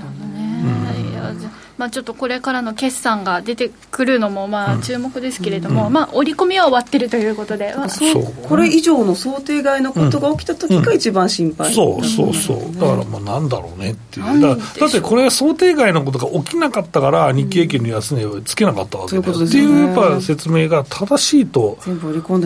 [1.82, 8.24] まあ、ちょっとこれからの決算が出てくるのもまあ注目ですけれども、うん、まあ、織り込みは終わってるということで、そう。
[8.44, 12.60] これ以上の想定外のことが起きた時が一番心配、うんうん、そうそう。
[12.60, 21.78] そう、だからまあなんだろうねっていうだだってこれは想定外のことが起きなかったから日経平均の安値をつけなかったわけで、うん、っていうやっぱ説明が正しいと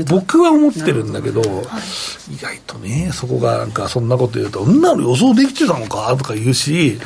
[0.10, 7.00] 僕は思ってるんだけど、はい、意外とねそこがなんかそんなこと言うと「んなの予想できてたのか?」とか言うし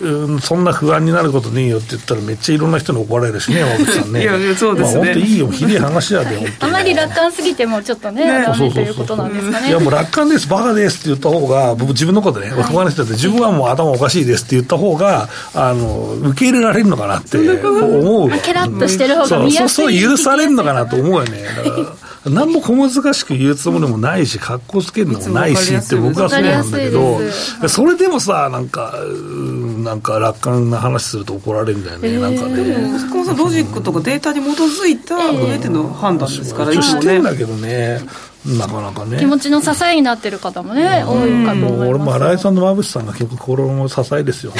[0.00, 4.22] うん、そんな不安になることねえよって言ったらめっちゃいろんな人に怒られるしね山口さんね。
[4.22, 8.44] いやそうですね、まあ、本当いいよひでえ話やであまり楽観すぎてもちょっとねね。
[8.46, 9.30] そうそうそうそう。
[9.66, 21.42] いやもう楽観ですバカですって言った方が僕自分のことね、はい、他の人って自分はもう頭おかしいですって言った方があの受け入れられるのかなって思うケラッとしてる方が見やすい、そうそう許されるのかなと思うよね。
[21.56, 21.86] だから
[22.30, 27.20] 何も小難しく言うつもりもないし、格好つけるのもないしって僕はそうなんだけど、
[27.68, 28.94] それでもさ、なんか、
[29.86, 32.98] なんか楽観な話すると怒られるんだよね、えー、なんかね。
[32.98, 38.00] 坂本さんロジックとかデータに基づいた上での判断ですから、えー、一応してんだけどね。
[38.44, 39.18] なかなかね。
[39.18, 41.88] 気持ちの支えになってる方もね、多いかと思います。
[41.88, 44.52] 俺も新井さんのまぶしさんが結構心の支えですよ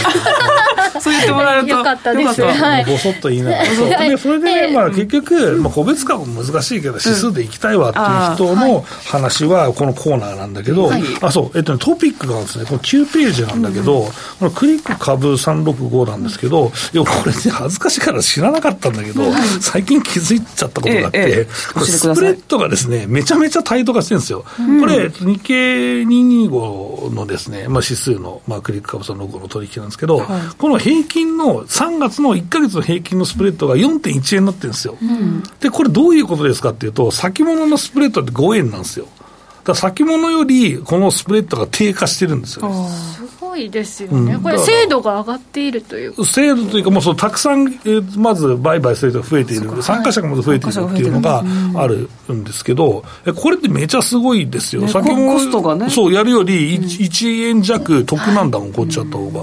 [1.01, 2.43] そう言ってもらえるとよかったです。
[2.43, 2.85] はい。
[2.85, 4.09] ぼそっと言いながら。
[4.09, 14.03] で、それでね、まあ結局、まあ個別価も難しいけど、指数でいきたいわっていう人の話はこのコーナーなんだけど、あ、そう、えっとね、トピックがですね、この9ページなんだけど、
[14.39, 19.23] このクリック株365なんですけど、いや、これね、恥ずかしいから知らなかったんだけど、
[19.61, 21.47] 最近気づいちゃったことがあって、
[21.85, 24.45] スプレッドがですね、めちゃめちゃタイト化してるんですよ。
[24.81, 30.27] これ、日経225のですね、まあ指数の、まあクリック株365の取引なんですけど、
[30.59, 39.09] この平均の3月の1か月の平均のスプレッドが4.1円になってるんですよ、うん、でこれ、どういうことですかっていうと、先物のスプレッドって5円なんですよ。
[39.65, 42.71] だ先物よりこのスプレッドが低下してるんですよ。
[42.89, 51.43] すごいですよね、うん、これ、精度が上がっているという精度というか、もうそのたくさん、えー、まず売買する人が増えている、参加者がまず増えているっていうのが
[51.75, 53.03] あるんですけど、
[53.35, 59.41] これってめちゃすごいですよ、ね、先物、コストがね、そうやるより 1,、1円弱得なんだもん、こっちゃった方が。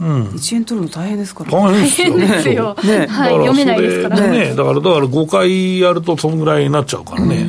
[0.00, 4.26] うん、1円取るの大変ですから、大変ですよ、ね、はい、読めないですから。
[4.28, 4.54] ね。
[4.54, 7.46] だから、だから5回やると、そのぐらいになっちゃうからね。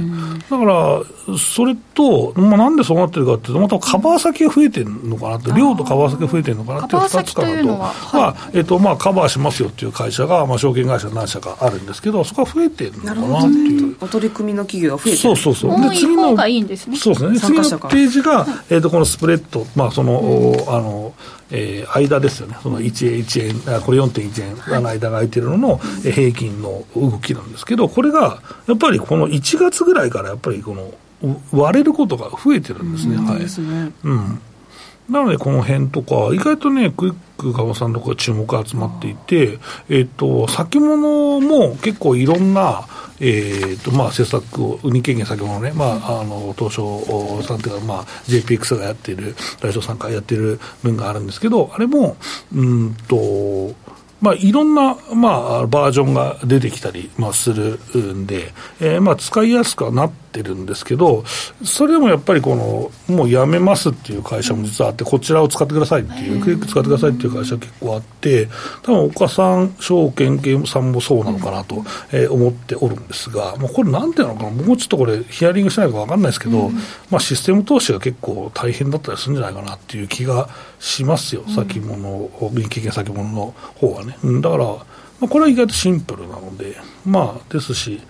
[0.50, 1.02] だから、
[1.38, 13.96] それと、まあ、なんでそうなってるかっていうと、またカバー先が増えてるのかなって、量とカバー先が増えてるのかなっていう2つかなと、まあえっとまあ、カバーしますよっていう会社が、まあ、証券会社何社かあるんですけど、そこは増えてるのかなっていう。
[14.02, 15.18] お取り組みの企業が増えてる。
[15.18, 15.90] そうそうそう。
[15.90, 16.98] で次のがいいんですね。
[16.98, 17.40] そうですね。
[17.40, 21.14] 次のページが、えっとこのスプレッド、まあその、あの
[21.52, 30.94] えー、間ですよね、その1円、1円、これ4.1円の間が空いてるのの平均の動きなんですけど、これがやっぱりこの1月ぐらいからやっぱりこの
[31.52, 33.18] 割れることが増えてるんですね。
[33.18, 33.92] はい。
[34.04, 34.42] うん。
[35.10, 39.60] なので、この辺とか、意外とね、クイック川さんとか注目が集まっていて、
[39.90, 42.86] えっ、と、先物も結構いろんな、
[43.24, 52.18] えーとまあ、政策を、日経銀先ほどね、まあ、あの東証さんというか、まあ、JPX がやっている、大商さんからやっている分があるんですけど、あれも、
[52.54, 53.76] うんと、
[54.22, 57.80] まあ、いろんな、まあ、バージョンが出てきたり、まあ、する
[58.14, 61.24] んで、えー、まあ、使いやすくはなってるんですけど、
[61.64, 68.48] それでもやっぱりこの、もうやめますっていう会社も実はあって、こちらを使ってくださいっていう、クリック使ってくださいっていう会社結構あって、
[68.84, 76.70] 多分岡さん、証券系さんもそうなのかなと、えー、思っておるんですが、もうこれなんていうのかな、もうちょっとこれヒアリングしないか分かんないですけど、
[77.10, 84.18] まあ、システム投資が結構大変だったりするんじゃないかなっていう気がしますよ、先物、日経系先物の方はね。
[84.42, 88.02] だから、まあ、これは意外とシンプルなので、まあ、ですし、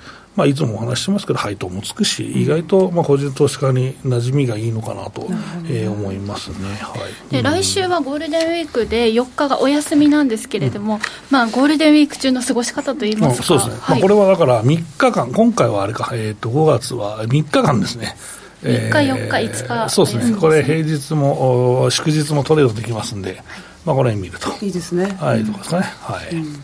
[0.41, 5.27] まあ、いつもお話してますけど、配当もつくし、意外とまあ個人投資家に馴染みがいいのかなと、
[5.69, 6.95] えー、思いますね、は
[7.29, 18.15] い、で来週はゴールデンウィークで4日がお休みなんですけれども、うん、まあ、ゴールデンウィーク中の過ごし方といいますか、そうですね、はい、まあ、これはだから3日間、今回はあれか、えー、と5月は3日間ですね。
[18.63, 23.43] 3日、4日、5日、そうですね、これ、平日も祝日もトレードできますんで、はい、
[23.85, 24.49] まあ、この辺見ると。
[24.65, 25.15] いいですね。
[25.19, 25.93] はい、とかですかね。
[26.01, 26.35] はい。
[26.35, 26.63] うん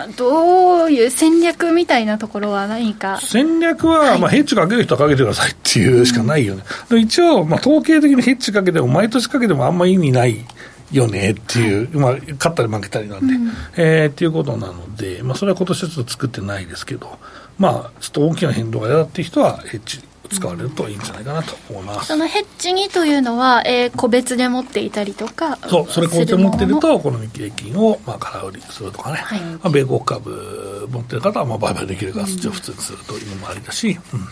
[0.00, 3.20] まあ、どういう戦略みたいなところは何か？
[3.22, 10.44] 戦略は、まあ、ヘッジかける人はかけてくださいっていうしかないよね、うん、一応、まあ、統計的にヘッジかけても毎年かけてもあんま意味ない
[10.90, 17.18] よねっていう、はい、まあ、勝ったり負けたりなんで、うん、えー、っていうことなので、まあ、それは今年はちょっと作ってないですけど、
[17.58, 22.08] まあ、ちょっと大きな変動が嫌だっていう人はヘッジ使われるといいんじゃないかなと思います。
[22.08, 34.20] そのヘッジにというのは、えー、個別で持っていたりとか、そう、それ個別で持ってると、この日経金を、まあ、空売りするとかね、はい、まあ、米国株持ってる方は、まあ、売買できるから、そっちを普通にするというのもありだし、うん。
[34.20, 34.26] は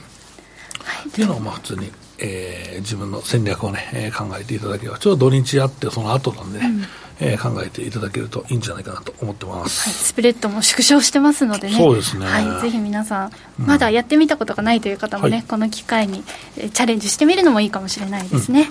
[1.04, 6.84] い、っていうのを、まあ、普通に、えー、自分の戦略をね、えー、考えていただければ、ちょうど土日あって、その後なんでね、うん
[7.20, 11.76] えー、考えていただけるといいんじゃないかなと思ってます、はい、スプレッドも縮小してますのでね。
[11.76, 18.70] そうですね、はい、ぜひ皆さん、まだやってみたことがないという方もね、うん、この機会にチャレンジしてみるのもいいかもしれないですね、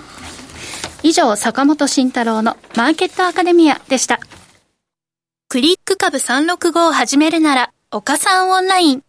[1.02, 4.20] うん、以上坂本慎太郎のマーケットアカデミアでした。
[5.50, 9.02] クリック株365を始めるなら岡さんオンライン。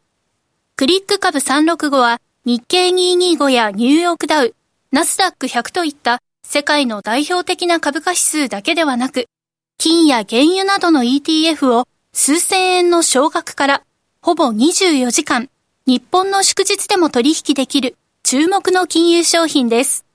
[0.77, 4.55] クリック株365は日経225やニューヨークダウ
[4.91, 6.21] ナスダック100といった
[6.51, 9.27] 世界の代表的な株価指数だけではなく、
[9.77, 13.83] 金や原油などの ETF を数千円の少額から
[14.19, 15.47] ほぼ24時間、
[15.85, 20.07] 日本の祝日でも取引できる注目の金融商品です。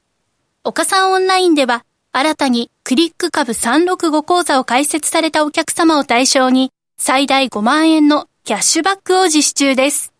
[0.64, 10.12] 岡さんオンラインでは、新たにクリック株365講座を開設されたお客様を対象に、最大5万円のキャッシュバックを実施中です。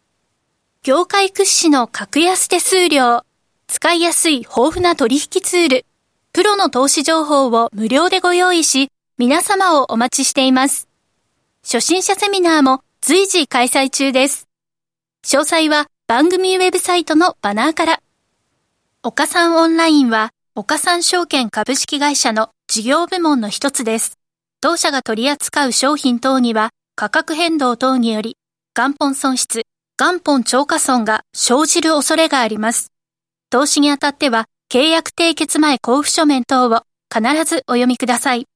[0.85, 3.25] 業界屈指の格安手数料、
[3.67, 5.87] 使いやすい豊富な取引ツール、
[6.35, 10.89] プロの投資情報を無料でご用意し、皆様をお待ちしています。
[11.63, 14.49] 初心者セミナーも随時開催中です。
[15.25, 18.01] 詳細は番組ウェブサイトのバナーから。
[19.05, 24.19] 岡三オンラインは、岡三証券株式会社の事業部門の一つです。
[24.61, 28.37] 当社が取り扱う商品等には、価格変動等により、
[28.75, 29.63] 元本損失、
[29.97, 32.91] 元本超過損が生じる恐れがあります。
[33.51, 38.49] 投資にあたっては、契約締結前交付書面等を必ずお読みください。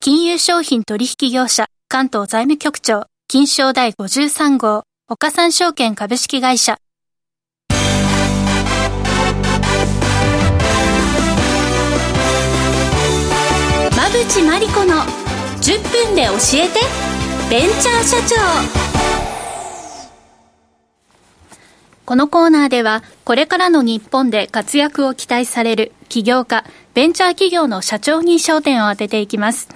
[0.00, 6.76] 金融商品取引業者関東財務局長金賞第53号岡三証券株式会社
[13.92, 14.96] 馬淵真理子の
[15.62, 16.80] 10分で教えて
[17.48, 19.33] ベンチャー社長
[22.06, 29.68] このコーナーでは、これからの日本で活躍を期待される起業家、ベンチャー企業の社長に焦点を当てていきます。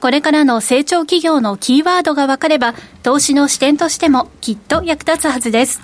[0.00, 5.82] これからの成長企業のキーワードが分かれば、投資の視点としてもきっと役立つはずです。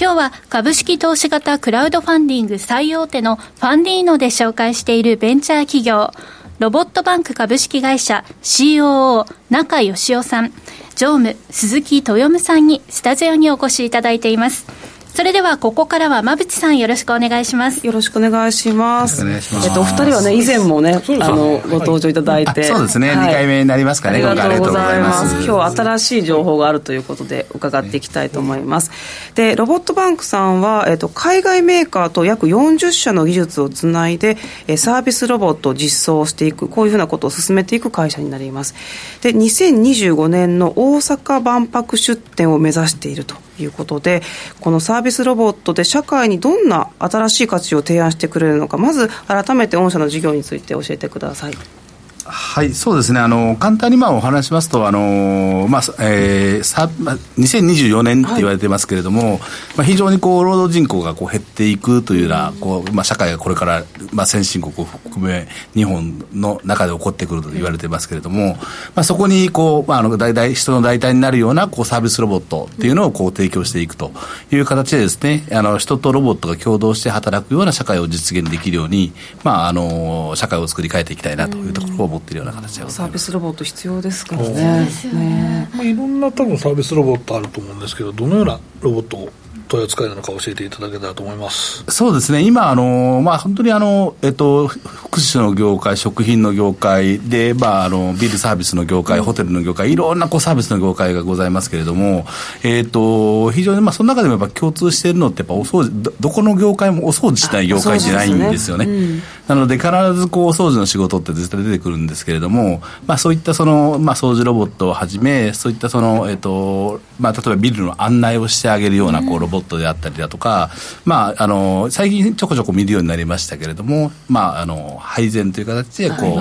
[0.00, 6.10] 今日は株式投資型クラウドファンディング最大手のファンディーノで紹介しているベンチャー企業、
[6.58, 10.52] ロボットバンク株式会社 COO 中義雄さん、
[10.96, 14.81] 常務鈴木豊夢さんにスタジオにお越しいただいています。
[15.14, 17.86] それではここからは馬淵さんよろしくお願いします。
[17.86, 19.26] よろしくお願いします。
[19.26, 25.44] えっとお二人はね以前もねあのご登場いただいて、そうですね、はい、2回目になりますかねありがとうございます。
[25.44, 28.90] 今日新しい情報があるということで伺っていきたいと思います、
[29.34, 34.38] でロボットバンクさんは、えっと、海外メーカーと約40社の技術をつないで
[34.78, 38.74] サービスロボットを実装していくこういうふうなことを進めていく会社になります。
[39.20, 44.22] で2025年の大阪万博出展を目指しているということで
[44.60, 51.81] このサービスロボットで社会にどんな新しい価値を提案してくれるのかまず改めて御社の事業について教えてください。
[52.24, 53.20] はい、そうですね。
[53.20, 59.46] あの簡単にまあお話しますと、あのまあえー、さまあ2024年って言われてますけれども、はい、ま
[59.78, 68.54] あ非常にこう労働人口がこう減っていくというようなこうまあ社会がこれからまあ先進国を含め日本の中で起こってくると言われてますけれども、
[68.94, 74.12] まあそこにこうまああの大体人の代替になるようなこうサービスロボットっていうのをこう提供していくと
[74.52, 84.86] いう形でですね、あの人とロボットが共同して働くような社会を実現できるように、まああの社会を作り変えていきたいなというところを思っているような形でサービスロボット必要ですからね。
[85.14, 89.30] ね、まあ、いろんな多分サービスロボットあると思うんですけどどのようなロボットを
[89.72, 91.82] 取り扱いなのか教えていただけたらと思います。
[91.88, 102.26] そうですね、今、あのまあ、本当にあの、えっと、福祉の業界、食品の業界で、まあ、あのビルサービスの業界、ホテルの業界、いろんなこうサービスの業界がございますけれども、
[102.62, 108.84] えっと、非常に、まあ、その中でもやっぱ共通しているのって、やっぱお掃除ど、どこの業界もお掃除しない業界じゃないんですよね。
[108.84, 108.92] ね。
[108.92, 120.70] うん、なので、必ずこうお掃除の仕事って絶対出てくるんですけれども、まあ、そういったその、まあ、掃除ロボットをはじめ、そういったその、えっとまあ、例えばビルの案内をしてあげるようなこうロボットであったりだとか、
[121.04, 126.36] まあ、あの最近ちょこちょこ見るようになりましたけれども、まあ、あの配膳という形でこう、ね、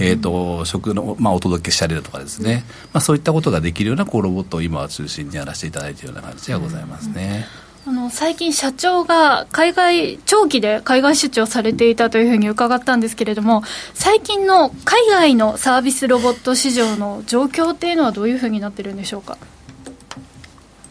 [0.00, 7.46] えーと、食の、まあ、お届けしたりだとかですね、まあ、そういったことができるようなこうロボットを今は中心にやらせていただいているような感じがございますね。
[7.86, 19.36] あの最近、社長が海外長期で海外出張されていたというふうに伺ったんですけれども、最近の海外のサービスロボット市場の状況っていうのは、どういうふうになってるんでしょうか？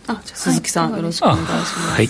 [0.07, 1.91] あ鈴木さん、はい、よろしくお願いします。
[1.91, 2.09] はい、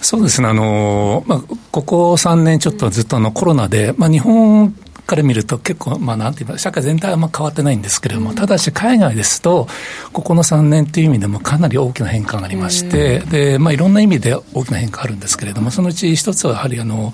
[0.00, 4.74] そうですね、あのまあ、ここ3年ちょっとずっとあのコロナで、まあ、日本
[5.10, 9.66] から見ると結構、まあ、なんていうか、社会全体はあんま変わってないんですけれども、ただし海外ですと、
[10.12, 17.12] ここの3年という意味でもかなり大きな変化がありまして、で、まあ、いろんな意味で大きな変化あるんですけれども、そのうち一つはやはり、あの、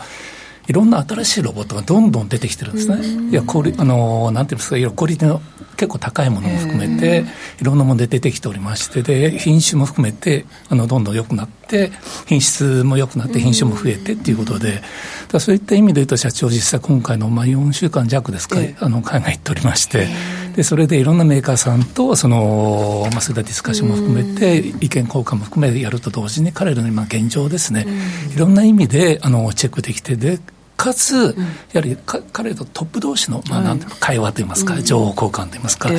[0.68, 3.30] いろんな新しいロボットがどんどん出てきてるんですね。
[3.30, 5.40] いや、これ、あの、なんていうんですか、いろクオリティの
[5.76, 7.24] 結構高いものも含めて、
[7.60, 11.92] いろんなもので出てきておりまして、で、品種も含めて、あの、どんどん良くなって、
[12.26, 14.82] 品質も良くなって、品種も増えてっていうことで、
[15.30, 20.08] だそういった意味で言うと、社長、実際今回の、まあ、4週間弱ですか、あの、海外行っておりまして、
[20.56, 27.86] で、それでいろんなメーカーさんと、その、まあ、そういったディスカッションも含めて、意見交換も含めてやると同時に、彼らの今現状ですね、
[28.34, 30.38] いろんな意味で、あの、チェックできて、で、
[30.76, 31.34] かつ、
[31.72, 31.96] やはり
[32.32, 35.90] 彼とトップ同士の、まあ、なんていうか会話といいますか、情報交換といいますか、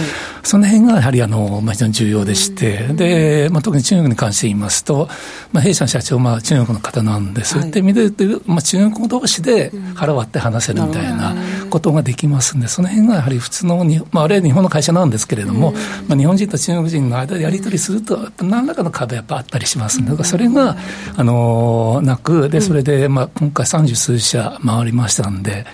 [0.43, 5.09] その辺がやはりあの、まあ、非常に重要でして、で、まあ、特に中国に関して言いますと、
[5.51, 7.67] まあ、弊社の社長、まあ、中国の方なんで、そうい。
[7.67, 11.35] った意味で言うと、まあ、中国同士で腹割って話せるみたいな
[11.69, 15.73] ことができますんで、その辺がやはり普通のに、まあ、あれは日本の会社なんですけれども、
[16.07, 20.77] まあ、日本人と中国人の間でやり取りすると、何らかの壁やっぱあったりしますんで、だからそれが、
[21.15, 25.65] あの、なく、で、それで、まあ、今回三十数社、回りましたんで、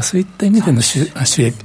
[0.00, 1.06] そういった意味での収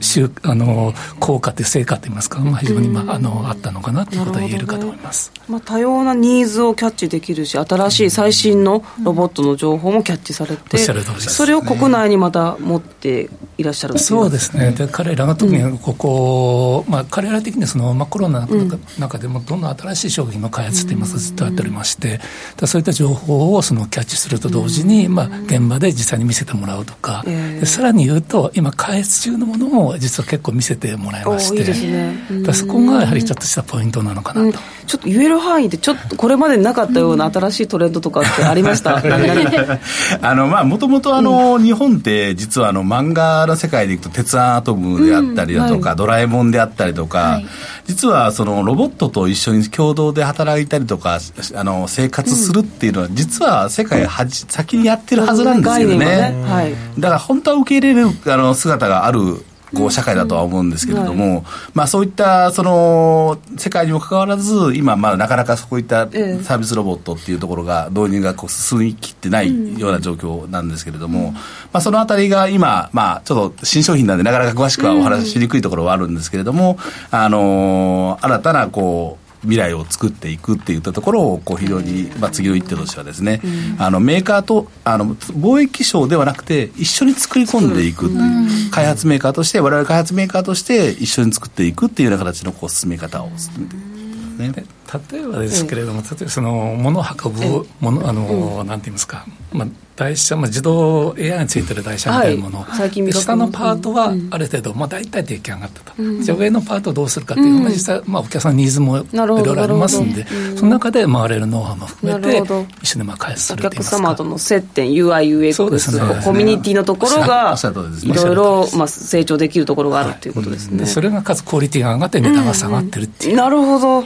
[0.02, 14.72] 収あの効果という成果といいますか、まあ、非常に、まあ、あのあったのかなということは言えるかと思います、まあ、多様なニーズをキャッチできるし新しい最新のロボットの情報もキャッチされて、それを国内にまた持っていらっしゃるそうですね。
[14.72, 22.20] で彼らが特にここ、まあ、彼ら的にその、まあ、コロナの中でもどんどん新しい商品の開発といいますかずっとやっておりまして、
[22.66, 27.24] そういった情報をそのキャッチすると同時に、まあ、現場で実際に見せてもらうとか、
[27.64, 31.58] さらに言うと今開発中のものも実は結構見せてもらいまして。
[31.58, 38.98] いい、ね、そこがやはりちょっとしたポイントなのかなと、うん、ちょっと言える範囲でちょっとこれまでになかったような新しいトレンドとかってありました？
[40.22, 47.46] あのまあもともとあの、日本って実はあの漫画の世界でいくと鉄腕アトムであったりだとか、はい、ドラえもんであったりとか、はい、
[47.88, 51.20] 実はそのロボットと一緒に共同で働いたりとか
[51.56, 56.44] あの生活するっていうのは、実は世界はじ先にやってるはずなんですよね、ね。
[56.46, 59.44] はい、だから本当は受け入れるあの姿がある
[59.76, 61.44] こう社会だとは思うんですけれども、はい、
[61.74, 71.42] まあ、そういったその世界にもかかわらず今まあなかなかそういったサービスロボットっていうところが導入がこう進みきってないような状況なんですけれども、うん、ま
[71.74, 76.78] あ、そのあたりが今、まあ、ちょっと新商品なんでなかなか詳しくはお話ししにくいところはあるんですけれども、
[77.12, 93.98] あのー、新たなこう未来を作っていくっていったところをこう非常に、まあ、次の一手としてはですね、うん、あのメーカーとあの貿易商ではなくて一緒に作り込んでいくっていう、うん、開発メーカーとして我々開発メーカーとして一緒に作っていくっていうような形のこう進め方を進めていく。
[94.38, 94.77] ね、
[95.12, 99.68] 例えばですけれども、例えばその物を運ぶものあの、なんて言いますか、まあ
[99.98, 110.26] 台車、まあ、自動 AI についてる台車みたいなもの、はい、下のパートはある程度、まあ、大体出来上がったと、うん、じゃあ上のパートをどうするかっていうのが実際、まあ、お客さんのニーズもいろいろありますんで、
[110.56, 112.38] その中で回れるノウハウも含めて
[112.84, 117.56] 一緒にまあ開発するお客様との接点 UIUX そうです、ね、コミュニティのところが
[118.04, 124.04] いろいろまあ成長できるところがあるということですね、はい、それがかつクオリティが上がって値段が下がってるっていう、なるほど、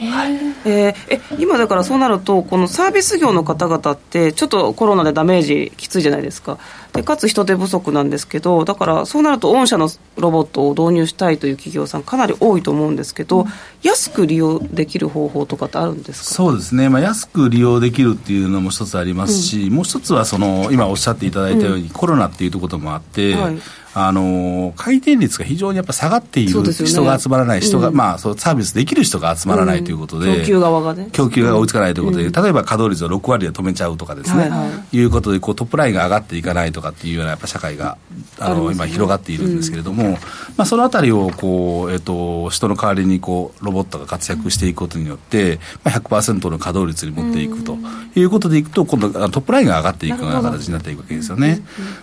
[0.72, 6.58] えー、え今だからそうなるとこのサービス業の方々ってちょっとコロナでダメージきついじゃないですか。
[6.92, 13.46] でかつ人手不足なんですけどだからそうなると御社のロボットを導入したいという企業さんかなり多いと思うんですけど、うん、
[13.82, 16.34] 安く利用できる方法とかってあるんですか？
[16.34, 23.58] そうですね、まあ、安く利用できるっていうのも一つありますし、うん、もう一つはその今おっしゃっていただいたように、うん、コロナっていうところもあって、はい
[23.94, 35.04] あの回転率が非常にやっぱ下がっている、ね、人が集まらない、人が、うん、まあ、そうサービスできる人が集まらないということで、うん、供給側がね、供給が追いつかないということで、うん、例えば稼働率を6割で止めちゃうとかですね、はいはい、い。
[35.04, 37.98] うことでこう、トップラインが上がっていかないとかっていうようなやっぱ社会が
[38.38, 40.12] あの、ね、今、広がっているんですけれども、
[40.56, 47.76] まあ、そのあたりをこう、えーと、人の代わりにこうロボットが活躍していくことによって、まあ、100%の稼働率に持っていくと
[48.14, 51.62] いうことでいくと、今度、トップラインが上がっていくような形になっていくわけですよね。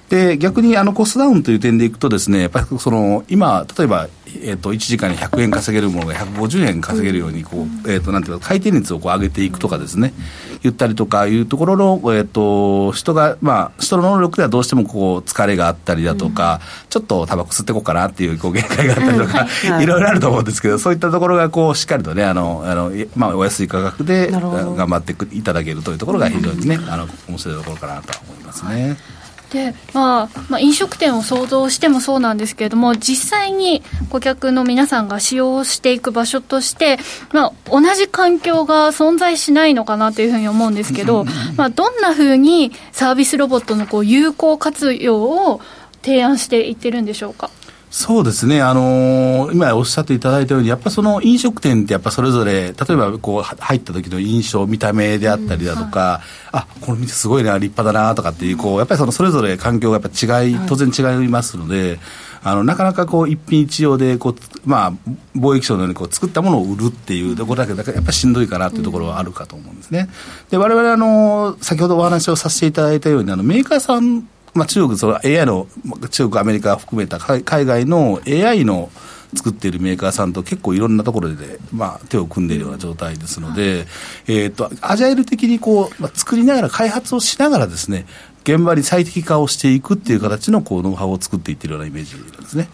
[0.10, 4.08] で逆にあのコストダウンという点でいくとですねやっぱりその今例えば
[4.44, 10.14] えーと、1時間に100円稼げるものが150円稼げるようにこう、えーと、なんていうか回転率をこう上げていくとかですね
[10.62, 19.48] 言ったりとかいうところの、えーと、人が、まあ、人の能力ではどうしてもこう疲れがあったりだとか、うん、ちょっとタバコ吸っていこうかなっていうこう限界があったりとか、
[19.82, 29.19] い、ろいろあると思うんですけどそういったところがこうしっかりとねあのあの、まあ、お安い価格で頑張っていただけるというところが非常にね、あの面白いところかなと思いますね。
[29.52, 37.00] で、まあ、まあ、飲食店を想像してもそうなんですけれども、実際に顧客の皆さんが使用していく場所として、
[37.34, 41.26] まあ、同じ環境が存在しないのかなというふうに思うんですけど、
[41.58, 45.62] まあ、どんなふうにサービスロボットのこう有効活用を
[46.04, 47.50] 提案していってるんでしょうか？
[47.92, 56.22] そうですね、あのー、今おっしゃっていただいたように、やっぱその飲食店って、やっぱそれぞれ、例えばこう入った時の印象、見た目であったりだとか、うんはい、
[56.52, 62.00] あこの店すごいな、立派だなとかっていう、こうやっぱりそのそれぞれ環境がやっぱ違い、当然違いますので、はい、
[62.44, 64.36] あのなかなかこう一品一様でこう、
[64.66, 64.94] まあ、
[65.36, 70.10] 貿易商のようにこう作ったものを売るっていうところだけだやっぱりしんどいかなというところはあるかと思うんですね。
[70.52, 75.68] で我々あの先ほどお話をさせていただいたようにあのメーカーさんまあ、中国、その AI の、
[76.10, 78.90] 中国、アメリカ含めた海外の AI の
[79.36, 83.86] 作っているメーカーさんと結構いろんなところで、まあ、手を組んでいるような状態ですので、
[84.28, 88.06] えっ、と、アジャイル的にこう、まあ、作りながら、開発をしながらですね、
[88.44, 92.70] 現場に最適化をしていくっていう形のこうノウハウを作っていってるようなイメージなんですね。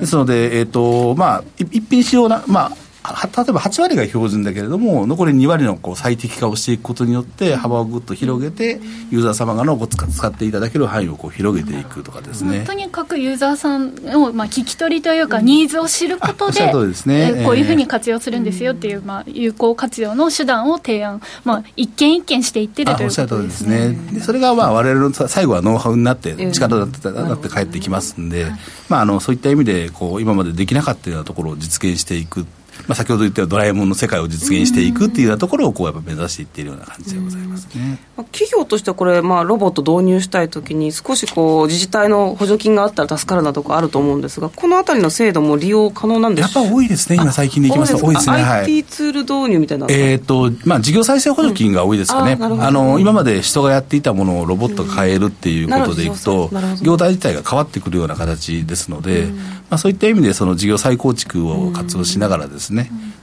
[0.00, 8.80] ですので、えっ、ー、と、まあ、一品仕様な、まあ、例えば8割が標準だけれども残り2割のこう最適化をしていくことによって幅をぐっと広げて
[9.10, 12.64] ユーザー様がのこう使っていただける範囲をこう広げていくとかですね。
[12.64, 23.88] とにかくユーザーさんの、まあ、聞き取りというか、ニーズを知ることでですね、えこういうふうに活用するんですよっていう、まあ、有効活用の手段を提案、まあ、一件一件していってるということですね。
[23.90, 24.20] ですね。
[24.20, 28.46] それがまあ我々の最後はノウハウになって力だってなって帰ってきますんで、
[28.88, 32.46] まあ、あのそういった意味でこう今までできなかったようなところを実現していく
[32.86, 37.98] まあ、先ほど言ったドラえもんの世界を実現していくっていうようなところをこうやっぱ目指していっているような感じでございますね、
[38.32, 47.98] 企業としてはこれ、まあ、ロボット導入したいときに少しこう自治体の補助金があったら助かるなとかあると思うんですがこのあたりの制度も利用可能なんですやっぱ多いですね今最近でいきます。
[47.98, 56.50] と多いですね、はい、IT ツール導入みたいなえっ、ー、とまあ事業再生補助金が多いですかね、うん、ああの今まで人がやっていたものをロボットが変えるっていうことでいくと、
[56.82, 62.73] 業態自体が変わってくるような形ですので、うん、まあ、そういった意味でその事業再構築を活用しながらですね、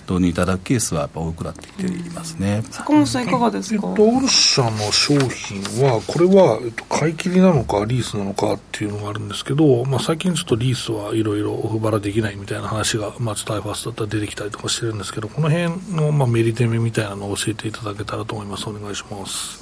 [0.09, 2.63] 導入いただくケースはやっぱ多くなってきていますね。
[2.71, 3.87] 坂本さんいかがですか？
[3.89, 18.67] えっと、御社の商品はこれはえっと買い切りなのかリースなのかっていうのがあるんですけど、まあ最近ちょっとリースはいろいろオフバラできないみたいな話がまあちょっとアイファースだったら出てきたりとかしてるんですけど、この辺のまあメリテメみたいなのを教えていただけたらと思います。
[18.67, 19.60] お願いします。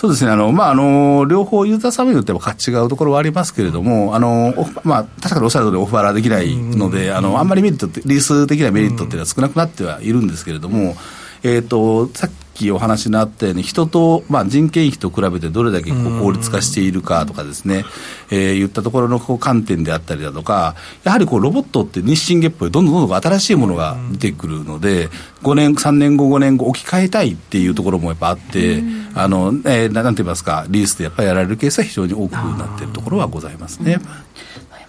[0.00, 10.94] そうですね、あのまあ、あの両方ユーザー様によっても違うところはありますけれども、あのまあ、確かにおっしゃる通り、オファーできないので、あのあんまりメリットリース的なメリットっていうのは少なくなってはいるんですけれども、
[11.42, 12.32] えーと、さっき
[12.72, 17.84] お話にあったように、人と、まあ、人件費と比べてどれだけこう効率化しているかとかですね、
[18.30, 20.74] えー、言ったところのこう観点であったりだとか、
[21.04, 25.08] やはりこうロボットって日進月歩でどんどんどんどん新しいものが出てくるので、
[25.42, 28.82] 5年、3年後、5年後、置き換えたいっていうところもやっぱあって、
[29.14, 34.00] あの、えー、なんて言いますか、リースでやっぱりやられるケースは非常に多くなっているところはございますね。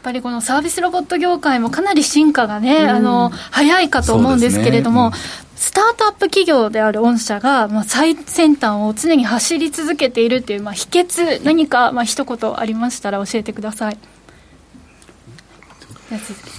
[0.01, 5.11] やっぱりこのサービスロボット業界もかなり進化がね、あの早いかと思うんですけれども、
[5.55, 13.97] スタートアップ企業である御社が、まあ、最先端を常に走り続けているっていう、まあ、秘訣何か、まあ一言ありましたら教えてください。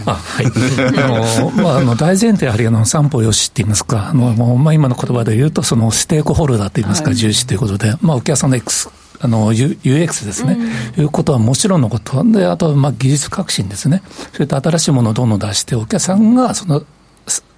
[0.06, 1.08] あはい、あ
[1.42, 8.88] のまあ、あの大前提やはりあの三歩よしって言いますか、あのもうまあ、今の言葉で言うと、そのステークホルダーと言いますか、はい、重視ということで、まあ、お客さんの X
[9.24, 10.56] あの UX ですね、
[10.96, 12.24] うん、いうことはもちろんのこと。
[12.24, 14.02] で、あとまあ技術革新ですね、
[14.32, 16.84] それと新しいものをどんどん出して、お客さんがその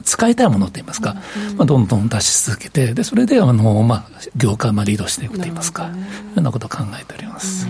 [0.05, 1.15] 使いたいものといいますか、
[1.57, 6.07] まあ、どんどん出し続けて、でそれであの、まあ、業界をリードしていくといいますか、ね、よ
[6.37, 7.67] うなことを考えております。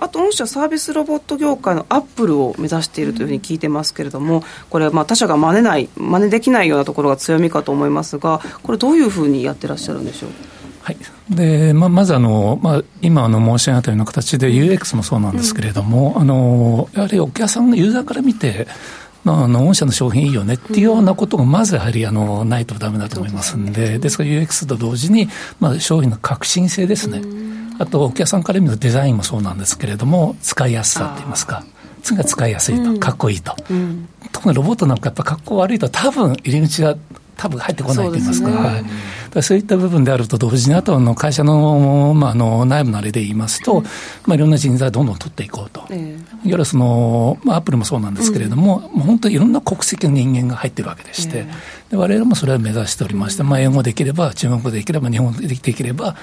[0.00, 10.30] あと、御社サービスロボット業界のアップルを目指しているというふうに聞いてますけれども、これ、まあ、他社が真似ない、真似できないようなところが強みかと思いますが、これ、どういうふうにやってらっしゃるんでしょう？
[10.88, 10.96] はい。
[11.28, 18.66] でままずあの、まあ、今あの申し上げたような形で UX もそうなんですけれども、うん、あのやはりお客さん、ユーザーから見て、
[19.22, 25.28] まあ、あの御社の商品いいよねっていうようなことがまずやはりあのないとだめだと思いますんで、ですから UX と同時に、
[25.60, 27.20] まあ、商品の革新性ですね、
[27.78, 31.64] あとお客さんから見るとデザインもそうなんですけれども、使いやすさといいますか。
[32.02, 33.54] 次が使いやすいと、かっこいいと、
[34.32, 36.96] 特にロボットなんかやっぱかっこ悪いと多分入り口が
[37.38, 38.68] 多分入ってこないと言いますか、そう、ね。
[38.68, 43.82] はい、そういった部分であると同時に、あとの会社の,、まあ、あの内部のあれで言いますと、
[44.26, 51.46] まあ、いろんな人材をどんどん取っていこうと、えー、いわゆるその、まあ、アップルもそうなんですけれども、うん、もう本当にいろんな国籍の人間が入ってるわけでして、
[51.90, 56.16] えー、われわれもそれを目指しておりまして、まあ、英語できれば、中国語できれば、日本語でできれば、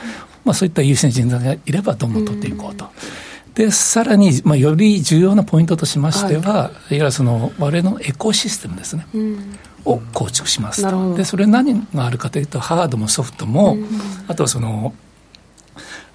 [0.43, 2.85] まあ、そういった優秀な人材がいれば、どんどん取っていこうと。
[2.85, 3.53] うん。
[3.55, 9.07] で、さらに、まあ、より重要なポイントとしましては、はい、いわゆるその、我々のエコシステムですね。
[9.13, 13.87] うんを構築しますと、でそれ何があるかというとハードもソフトも、うん、
[14.27, 14.93] あとはその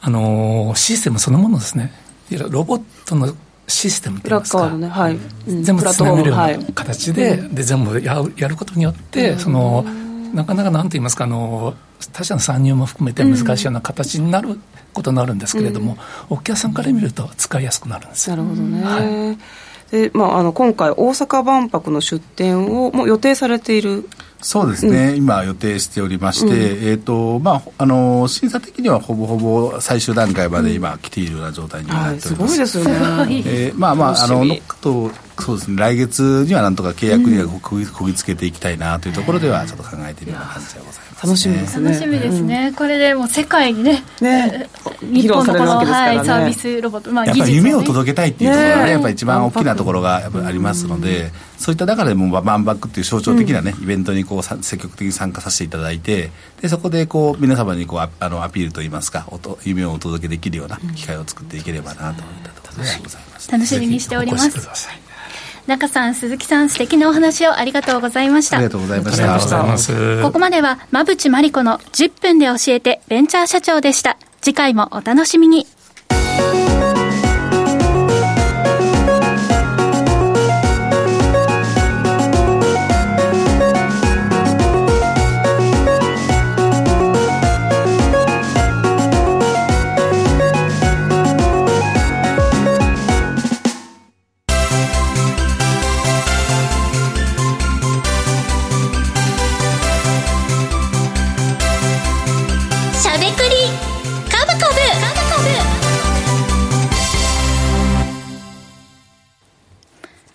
[0.01, 1.93] あのシステムそのものですね。
[2.31, 3.35] ロボットの
[3.67, 5.19] システムといいますか、ねはい。
[5.49, 9.85] うん、全部つなげるような形ではい、で全部ややることによって、その
[10.35, 11.75] なかなかなんと言いますかあの
[12.13, 14.59] 他社の参入も含めて難しいような形になる
[14.93, 15.97] ことになるんですけれども、
[16.29, 24.09] お客さんから見ると使いやすくなるんですなるほどね、はいでまあ、あの今回、大阪万博の出展をもう予定されている。
[24.43, 26.53] そうですね、うん、今予定しておりまして、うん、
[26.89, 32.59] えーとまあ、あの審査的にはほぼほぼ最終段階まで今、来ているような状態になっております。
[32.61, 33.43] はい、すごいですよね。
[33.45, 34.45] えー、まあまあ、あの、
[34.81, 41.91] とそうですね、来月にはなんとか契約にはこぎ,、こぎつけていきたいなというところでは、ちょっと考えているような感じでございます、ね、楽しみですね。
[41.91, 42.69] 楽しみですね。
[42.69, 44.69] うん、これでもう世界にね、ね
[45.01, 63.51] 日本のこの、ね、はい、サービスロボット、まあ、やっぱり夢を届けたいっていうところがね、やっぱり一番大きなところがやっぱりありますので、そういった中でも万博っていう象徴的なね、イベントにこう積極的に参加させていただいて、でそこでこう皆様にこうああのアピールといいますか、おと夢をお届けできるような機会を作っていければなといったところでございます。
[63.51, 65.10] 楽しみにしております。
[65.71, 68.57] 中さん鈴木さん素敵なお話をありがとうございました。
[68.57, 70.23] ありがとうございました。
[70.23, 74.19] ここまでは馬淵真理子の10分で教えてベンチャー社長でした。
[74.41, 75.69] 次回もお楽しみに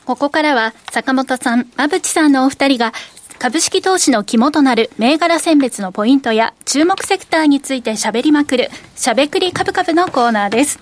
[0.05, 2.93] ここからは坂本さん、馬淵さんのお二人が
[3.39, 10.79] 株式投資の肝となる銘柄選別のポイントや注目セクターについて喋りまくるしゃべくり株株のコーナーです。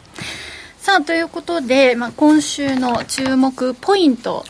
[0.77, 4.43] さあ、ということで、まあ、今週の注目ポイント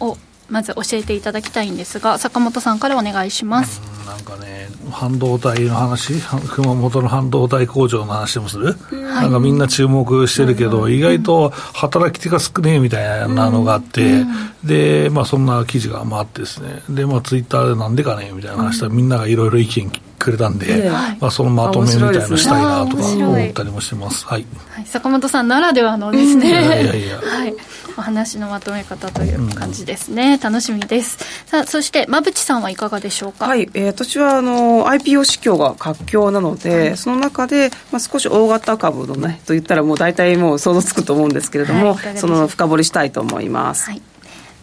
[0.00, 0.16] を
[0.48, 3.89] まず教えていただきたいんですが、坂本さんからお願いします。
[4.10, 6.14] なんかね、半導体の話、
[6.48, 14.24] 熊本の半導体工場の話でもする、うん、なんかみんな注目してるけど、意外と働き手が少ねえみたいなのがあって、
[14.64, 19.90] で、まあ、そんな記事が回ってですね、で、まあ、ツイッターでなんでかねみたいな話したら、みんながいろいろ意見
[20.20, 24.26] くれたんで、まあ、そのまとめみたいのしたいなとか思ったりもしてます。
[24.26, 27.54] はい、はい、坂本さんならではのですね、いやいやいや、はい。
[27.96, 31.18] お話のまとめ方という感じですね、うん、楽しみです。
[31.46, 33.46] さあそして馬淵さんはいかがでしょうか？
[33.46, 44.02] はい、えー、私はあの IPO 市況が活況なので、はい、その中で、まあ、少し大型株のねと言ったらもう大体もう想像つくと思うんですけれども、はい、その深掘りしたいと思います、はい、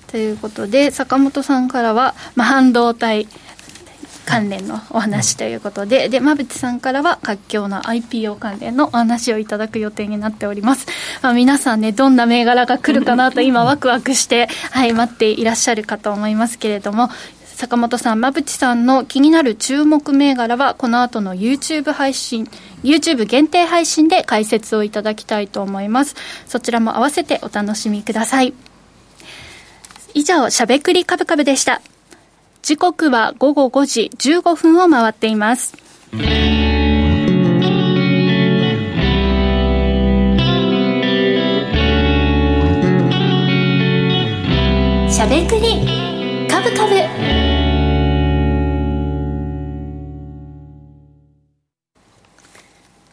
[0.08, 3.28] ということで坂本さんからは、まあ、半導体
[4.28, 10.86] 関連のお話ということで、で、馬淵さんからは活況の IPO 関連のお話をいただく予定になっております。
[11.22, 17.10] まあ、皆さんね、どんな銘柄が来るかなと 今ワクワクして、はい、待っていらっしゃるかと思いますけれども、
[17.56, 22.50] 坂本さん、馬淵さんの気になる注目銘柄は、この後の YouTube 配信、
[22.84, 26.16] YouTube 限定配信で解説をいただきたいと思います。
[26.46, 28.54] そちらも合わせてお楽しみください。
[30.14, 31.82] 以上、しゃべくりカブカブでした。
[32.68, 35.68] 時刻は午後5時15分を回っています。
[35.68, 45.88] しゃべくり。
[46.50, 46.96] カブカブ。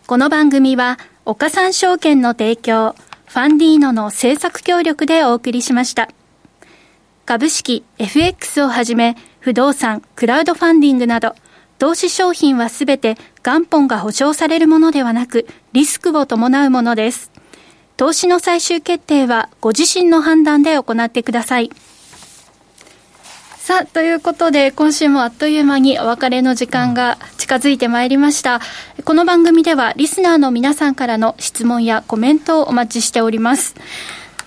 [0.08, 2.96] この番組は岡三証券の提供
[3.26, 6.08] ファンディーノの制作協力でお送りしました。
[7.24, 11.34] 株式 FX をはじめ不動産、クラウドファンディングなど、
[11.78, 17.30] 投資商品はすべて元本が保証されるものではなく、リスクを伴うものです。
[17.98, 21.70] 投資の最終決定はご自身の判断で行ってください。
[23.58, 28.62] さあ、ということで、今週もあっという間にお別れの時間が近づいてまいりました。
[29.04, 33.74] この番組では、リスナーの皆さんからの質問やコメントをお待ちしております。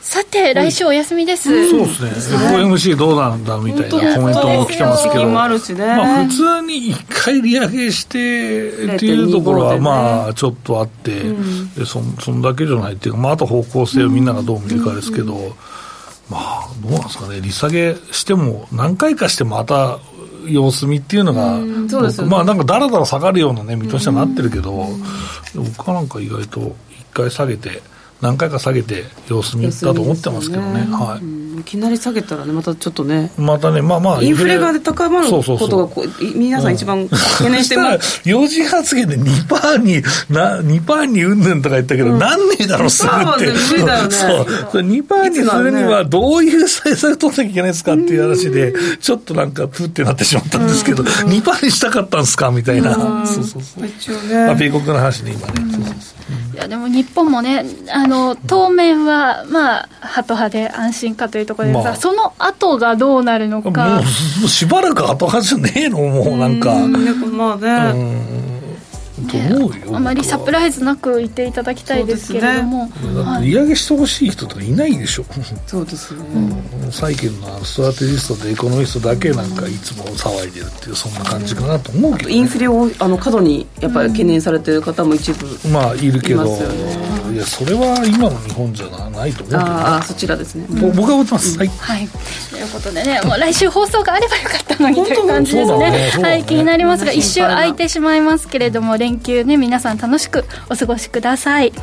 [0.02, 1.70] さて、来週お休みです。
[1.70, 2.38] そうですね。
[2.58, 11.12] FOMC どうなんだみたいなコメントも来てますけど、まあ普通に一回利上げしてっていうところはまあちょっとあって、
[11.78, 15.56] でそそんだけじゃないっていうか、まああと方向性をみんながどう見るかですけど、
[16.30, 20.00] まあどうなんですかね、利下げしても何回かしてまた
[20.48, 21.60] 様子見っていうのが、
[22.28, 24.88] まあなんかだらだら下がるようなね見通しになってるけど、
[25.54, 27.82] 僕はなんか意外と一回下げて。
[28.22, 40.02] 何回か下げて様子見だと思ってますけどね、ね、はい、いきなり下げたらねまたちょっとねまたねまあまあインフレが高まることがこう皆さん一番懸念してます、うん、4時発言で2パーに
[40.34, 43.46] な2パーにうんぬんとか言ったけど、うん、なんねえだろすぐって。
[43.46, 44.12] 無理だよね。
[44.12, 44.82] そう。
[44.82, 53.88] 2パーにするにはどういう対策取らなきゃいけないですかっていう話でちょっとなんかプってなってしまったんですけど、うん、2パーにしたかったんですかみたいな、そうそうそう。
[53.88, 56.47] 一応ね、まあ、米国の話ね今ね、そうそうそう。
[56.47, 64.02] いやでも日本もねあの当面はまあハト派で安心かというところですが、まあ、その後がどうなるのか。
[64.42, 66.74] もうしばらくハト派じゃねえのもうなんか。
[66.74, 67.94] まあね。
[67.94, 68.37] どうよ、
[69.94, 72.92] あまりサプライズなく言っていただきたいですけれども、ね。
[73.24, 75.26] はい、利上げしてほしい人とかいないでしょ。
[75.66, 76.24] そうですね、
[76.84, 86.44] うん、債券のストラテジストでエコノミストだけなんかいつも騒いでるっていうそんな感じかなと思うけど、ね、インフレをあの過度にやっぱり懸念されてる方も一部、うん、まあいるけど、
[87.32, 94.96] いやそれは今の日本じゃないと思う、ああそちらですね、うん、僕は思ってます、はい、はい、ということでねもう来週放送があればよかったのに。
[94.96, 96.12] という感じですね、ね。
[96.18, 101.74] ね、はい、気になりますが一週空いてしまいますけれども連休ね皆さん楽しくお過ごしください、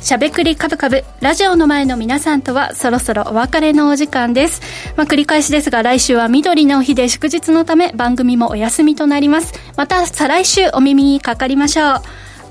[0.00, 4.60] しゃべくりカブカブラジオの前の皆さんとはそろそろお別れのお時間です、
[4.96, 9.54] まあ、繰り返しですが来週は緑の日で祝日のため番組もお休みとなります。
[9.76, 12.02] また再来週お耳にかかりましょう。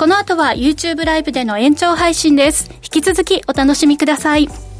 [0.01, 2.71] この後は YouTube ライブでの延長配信です。
[2.77, 4.70] 引き続きお楽しみください。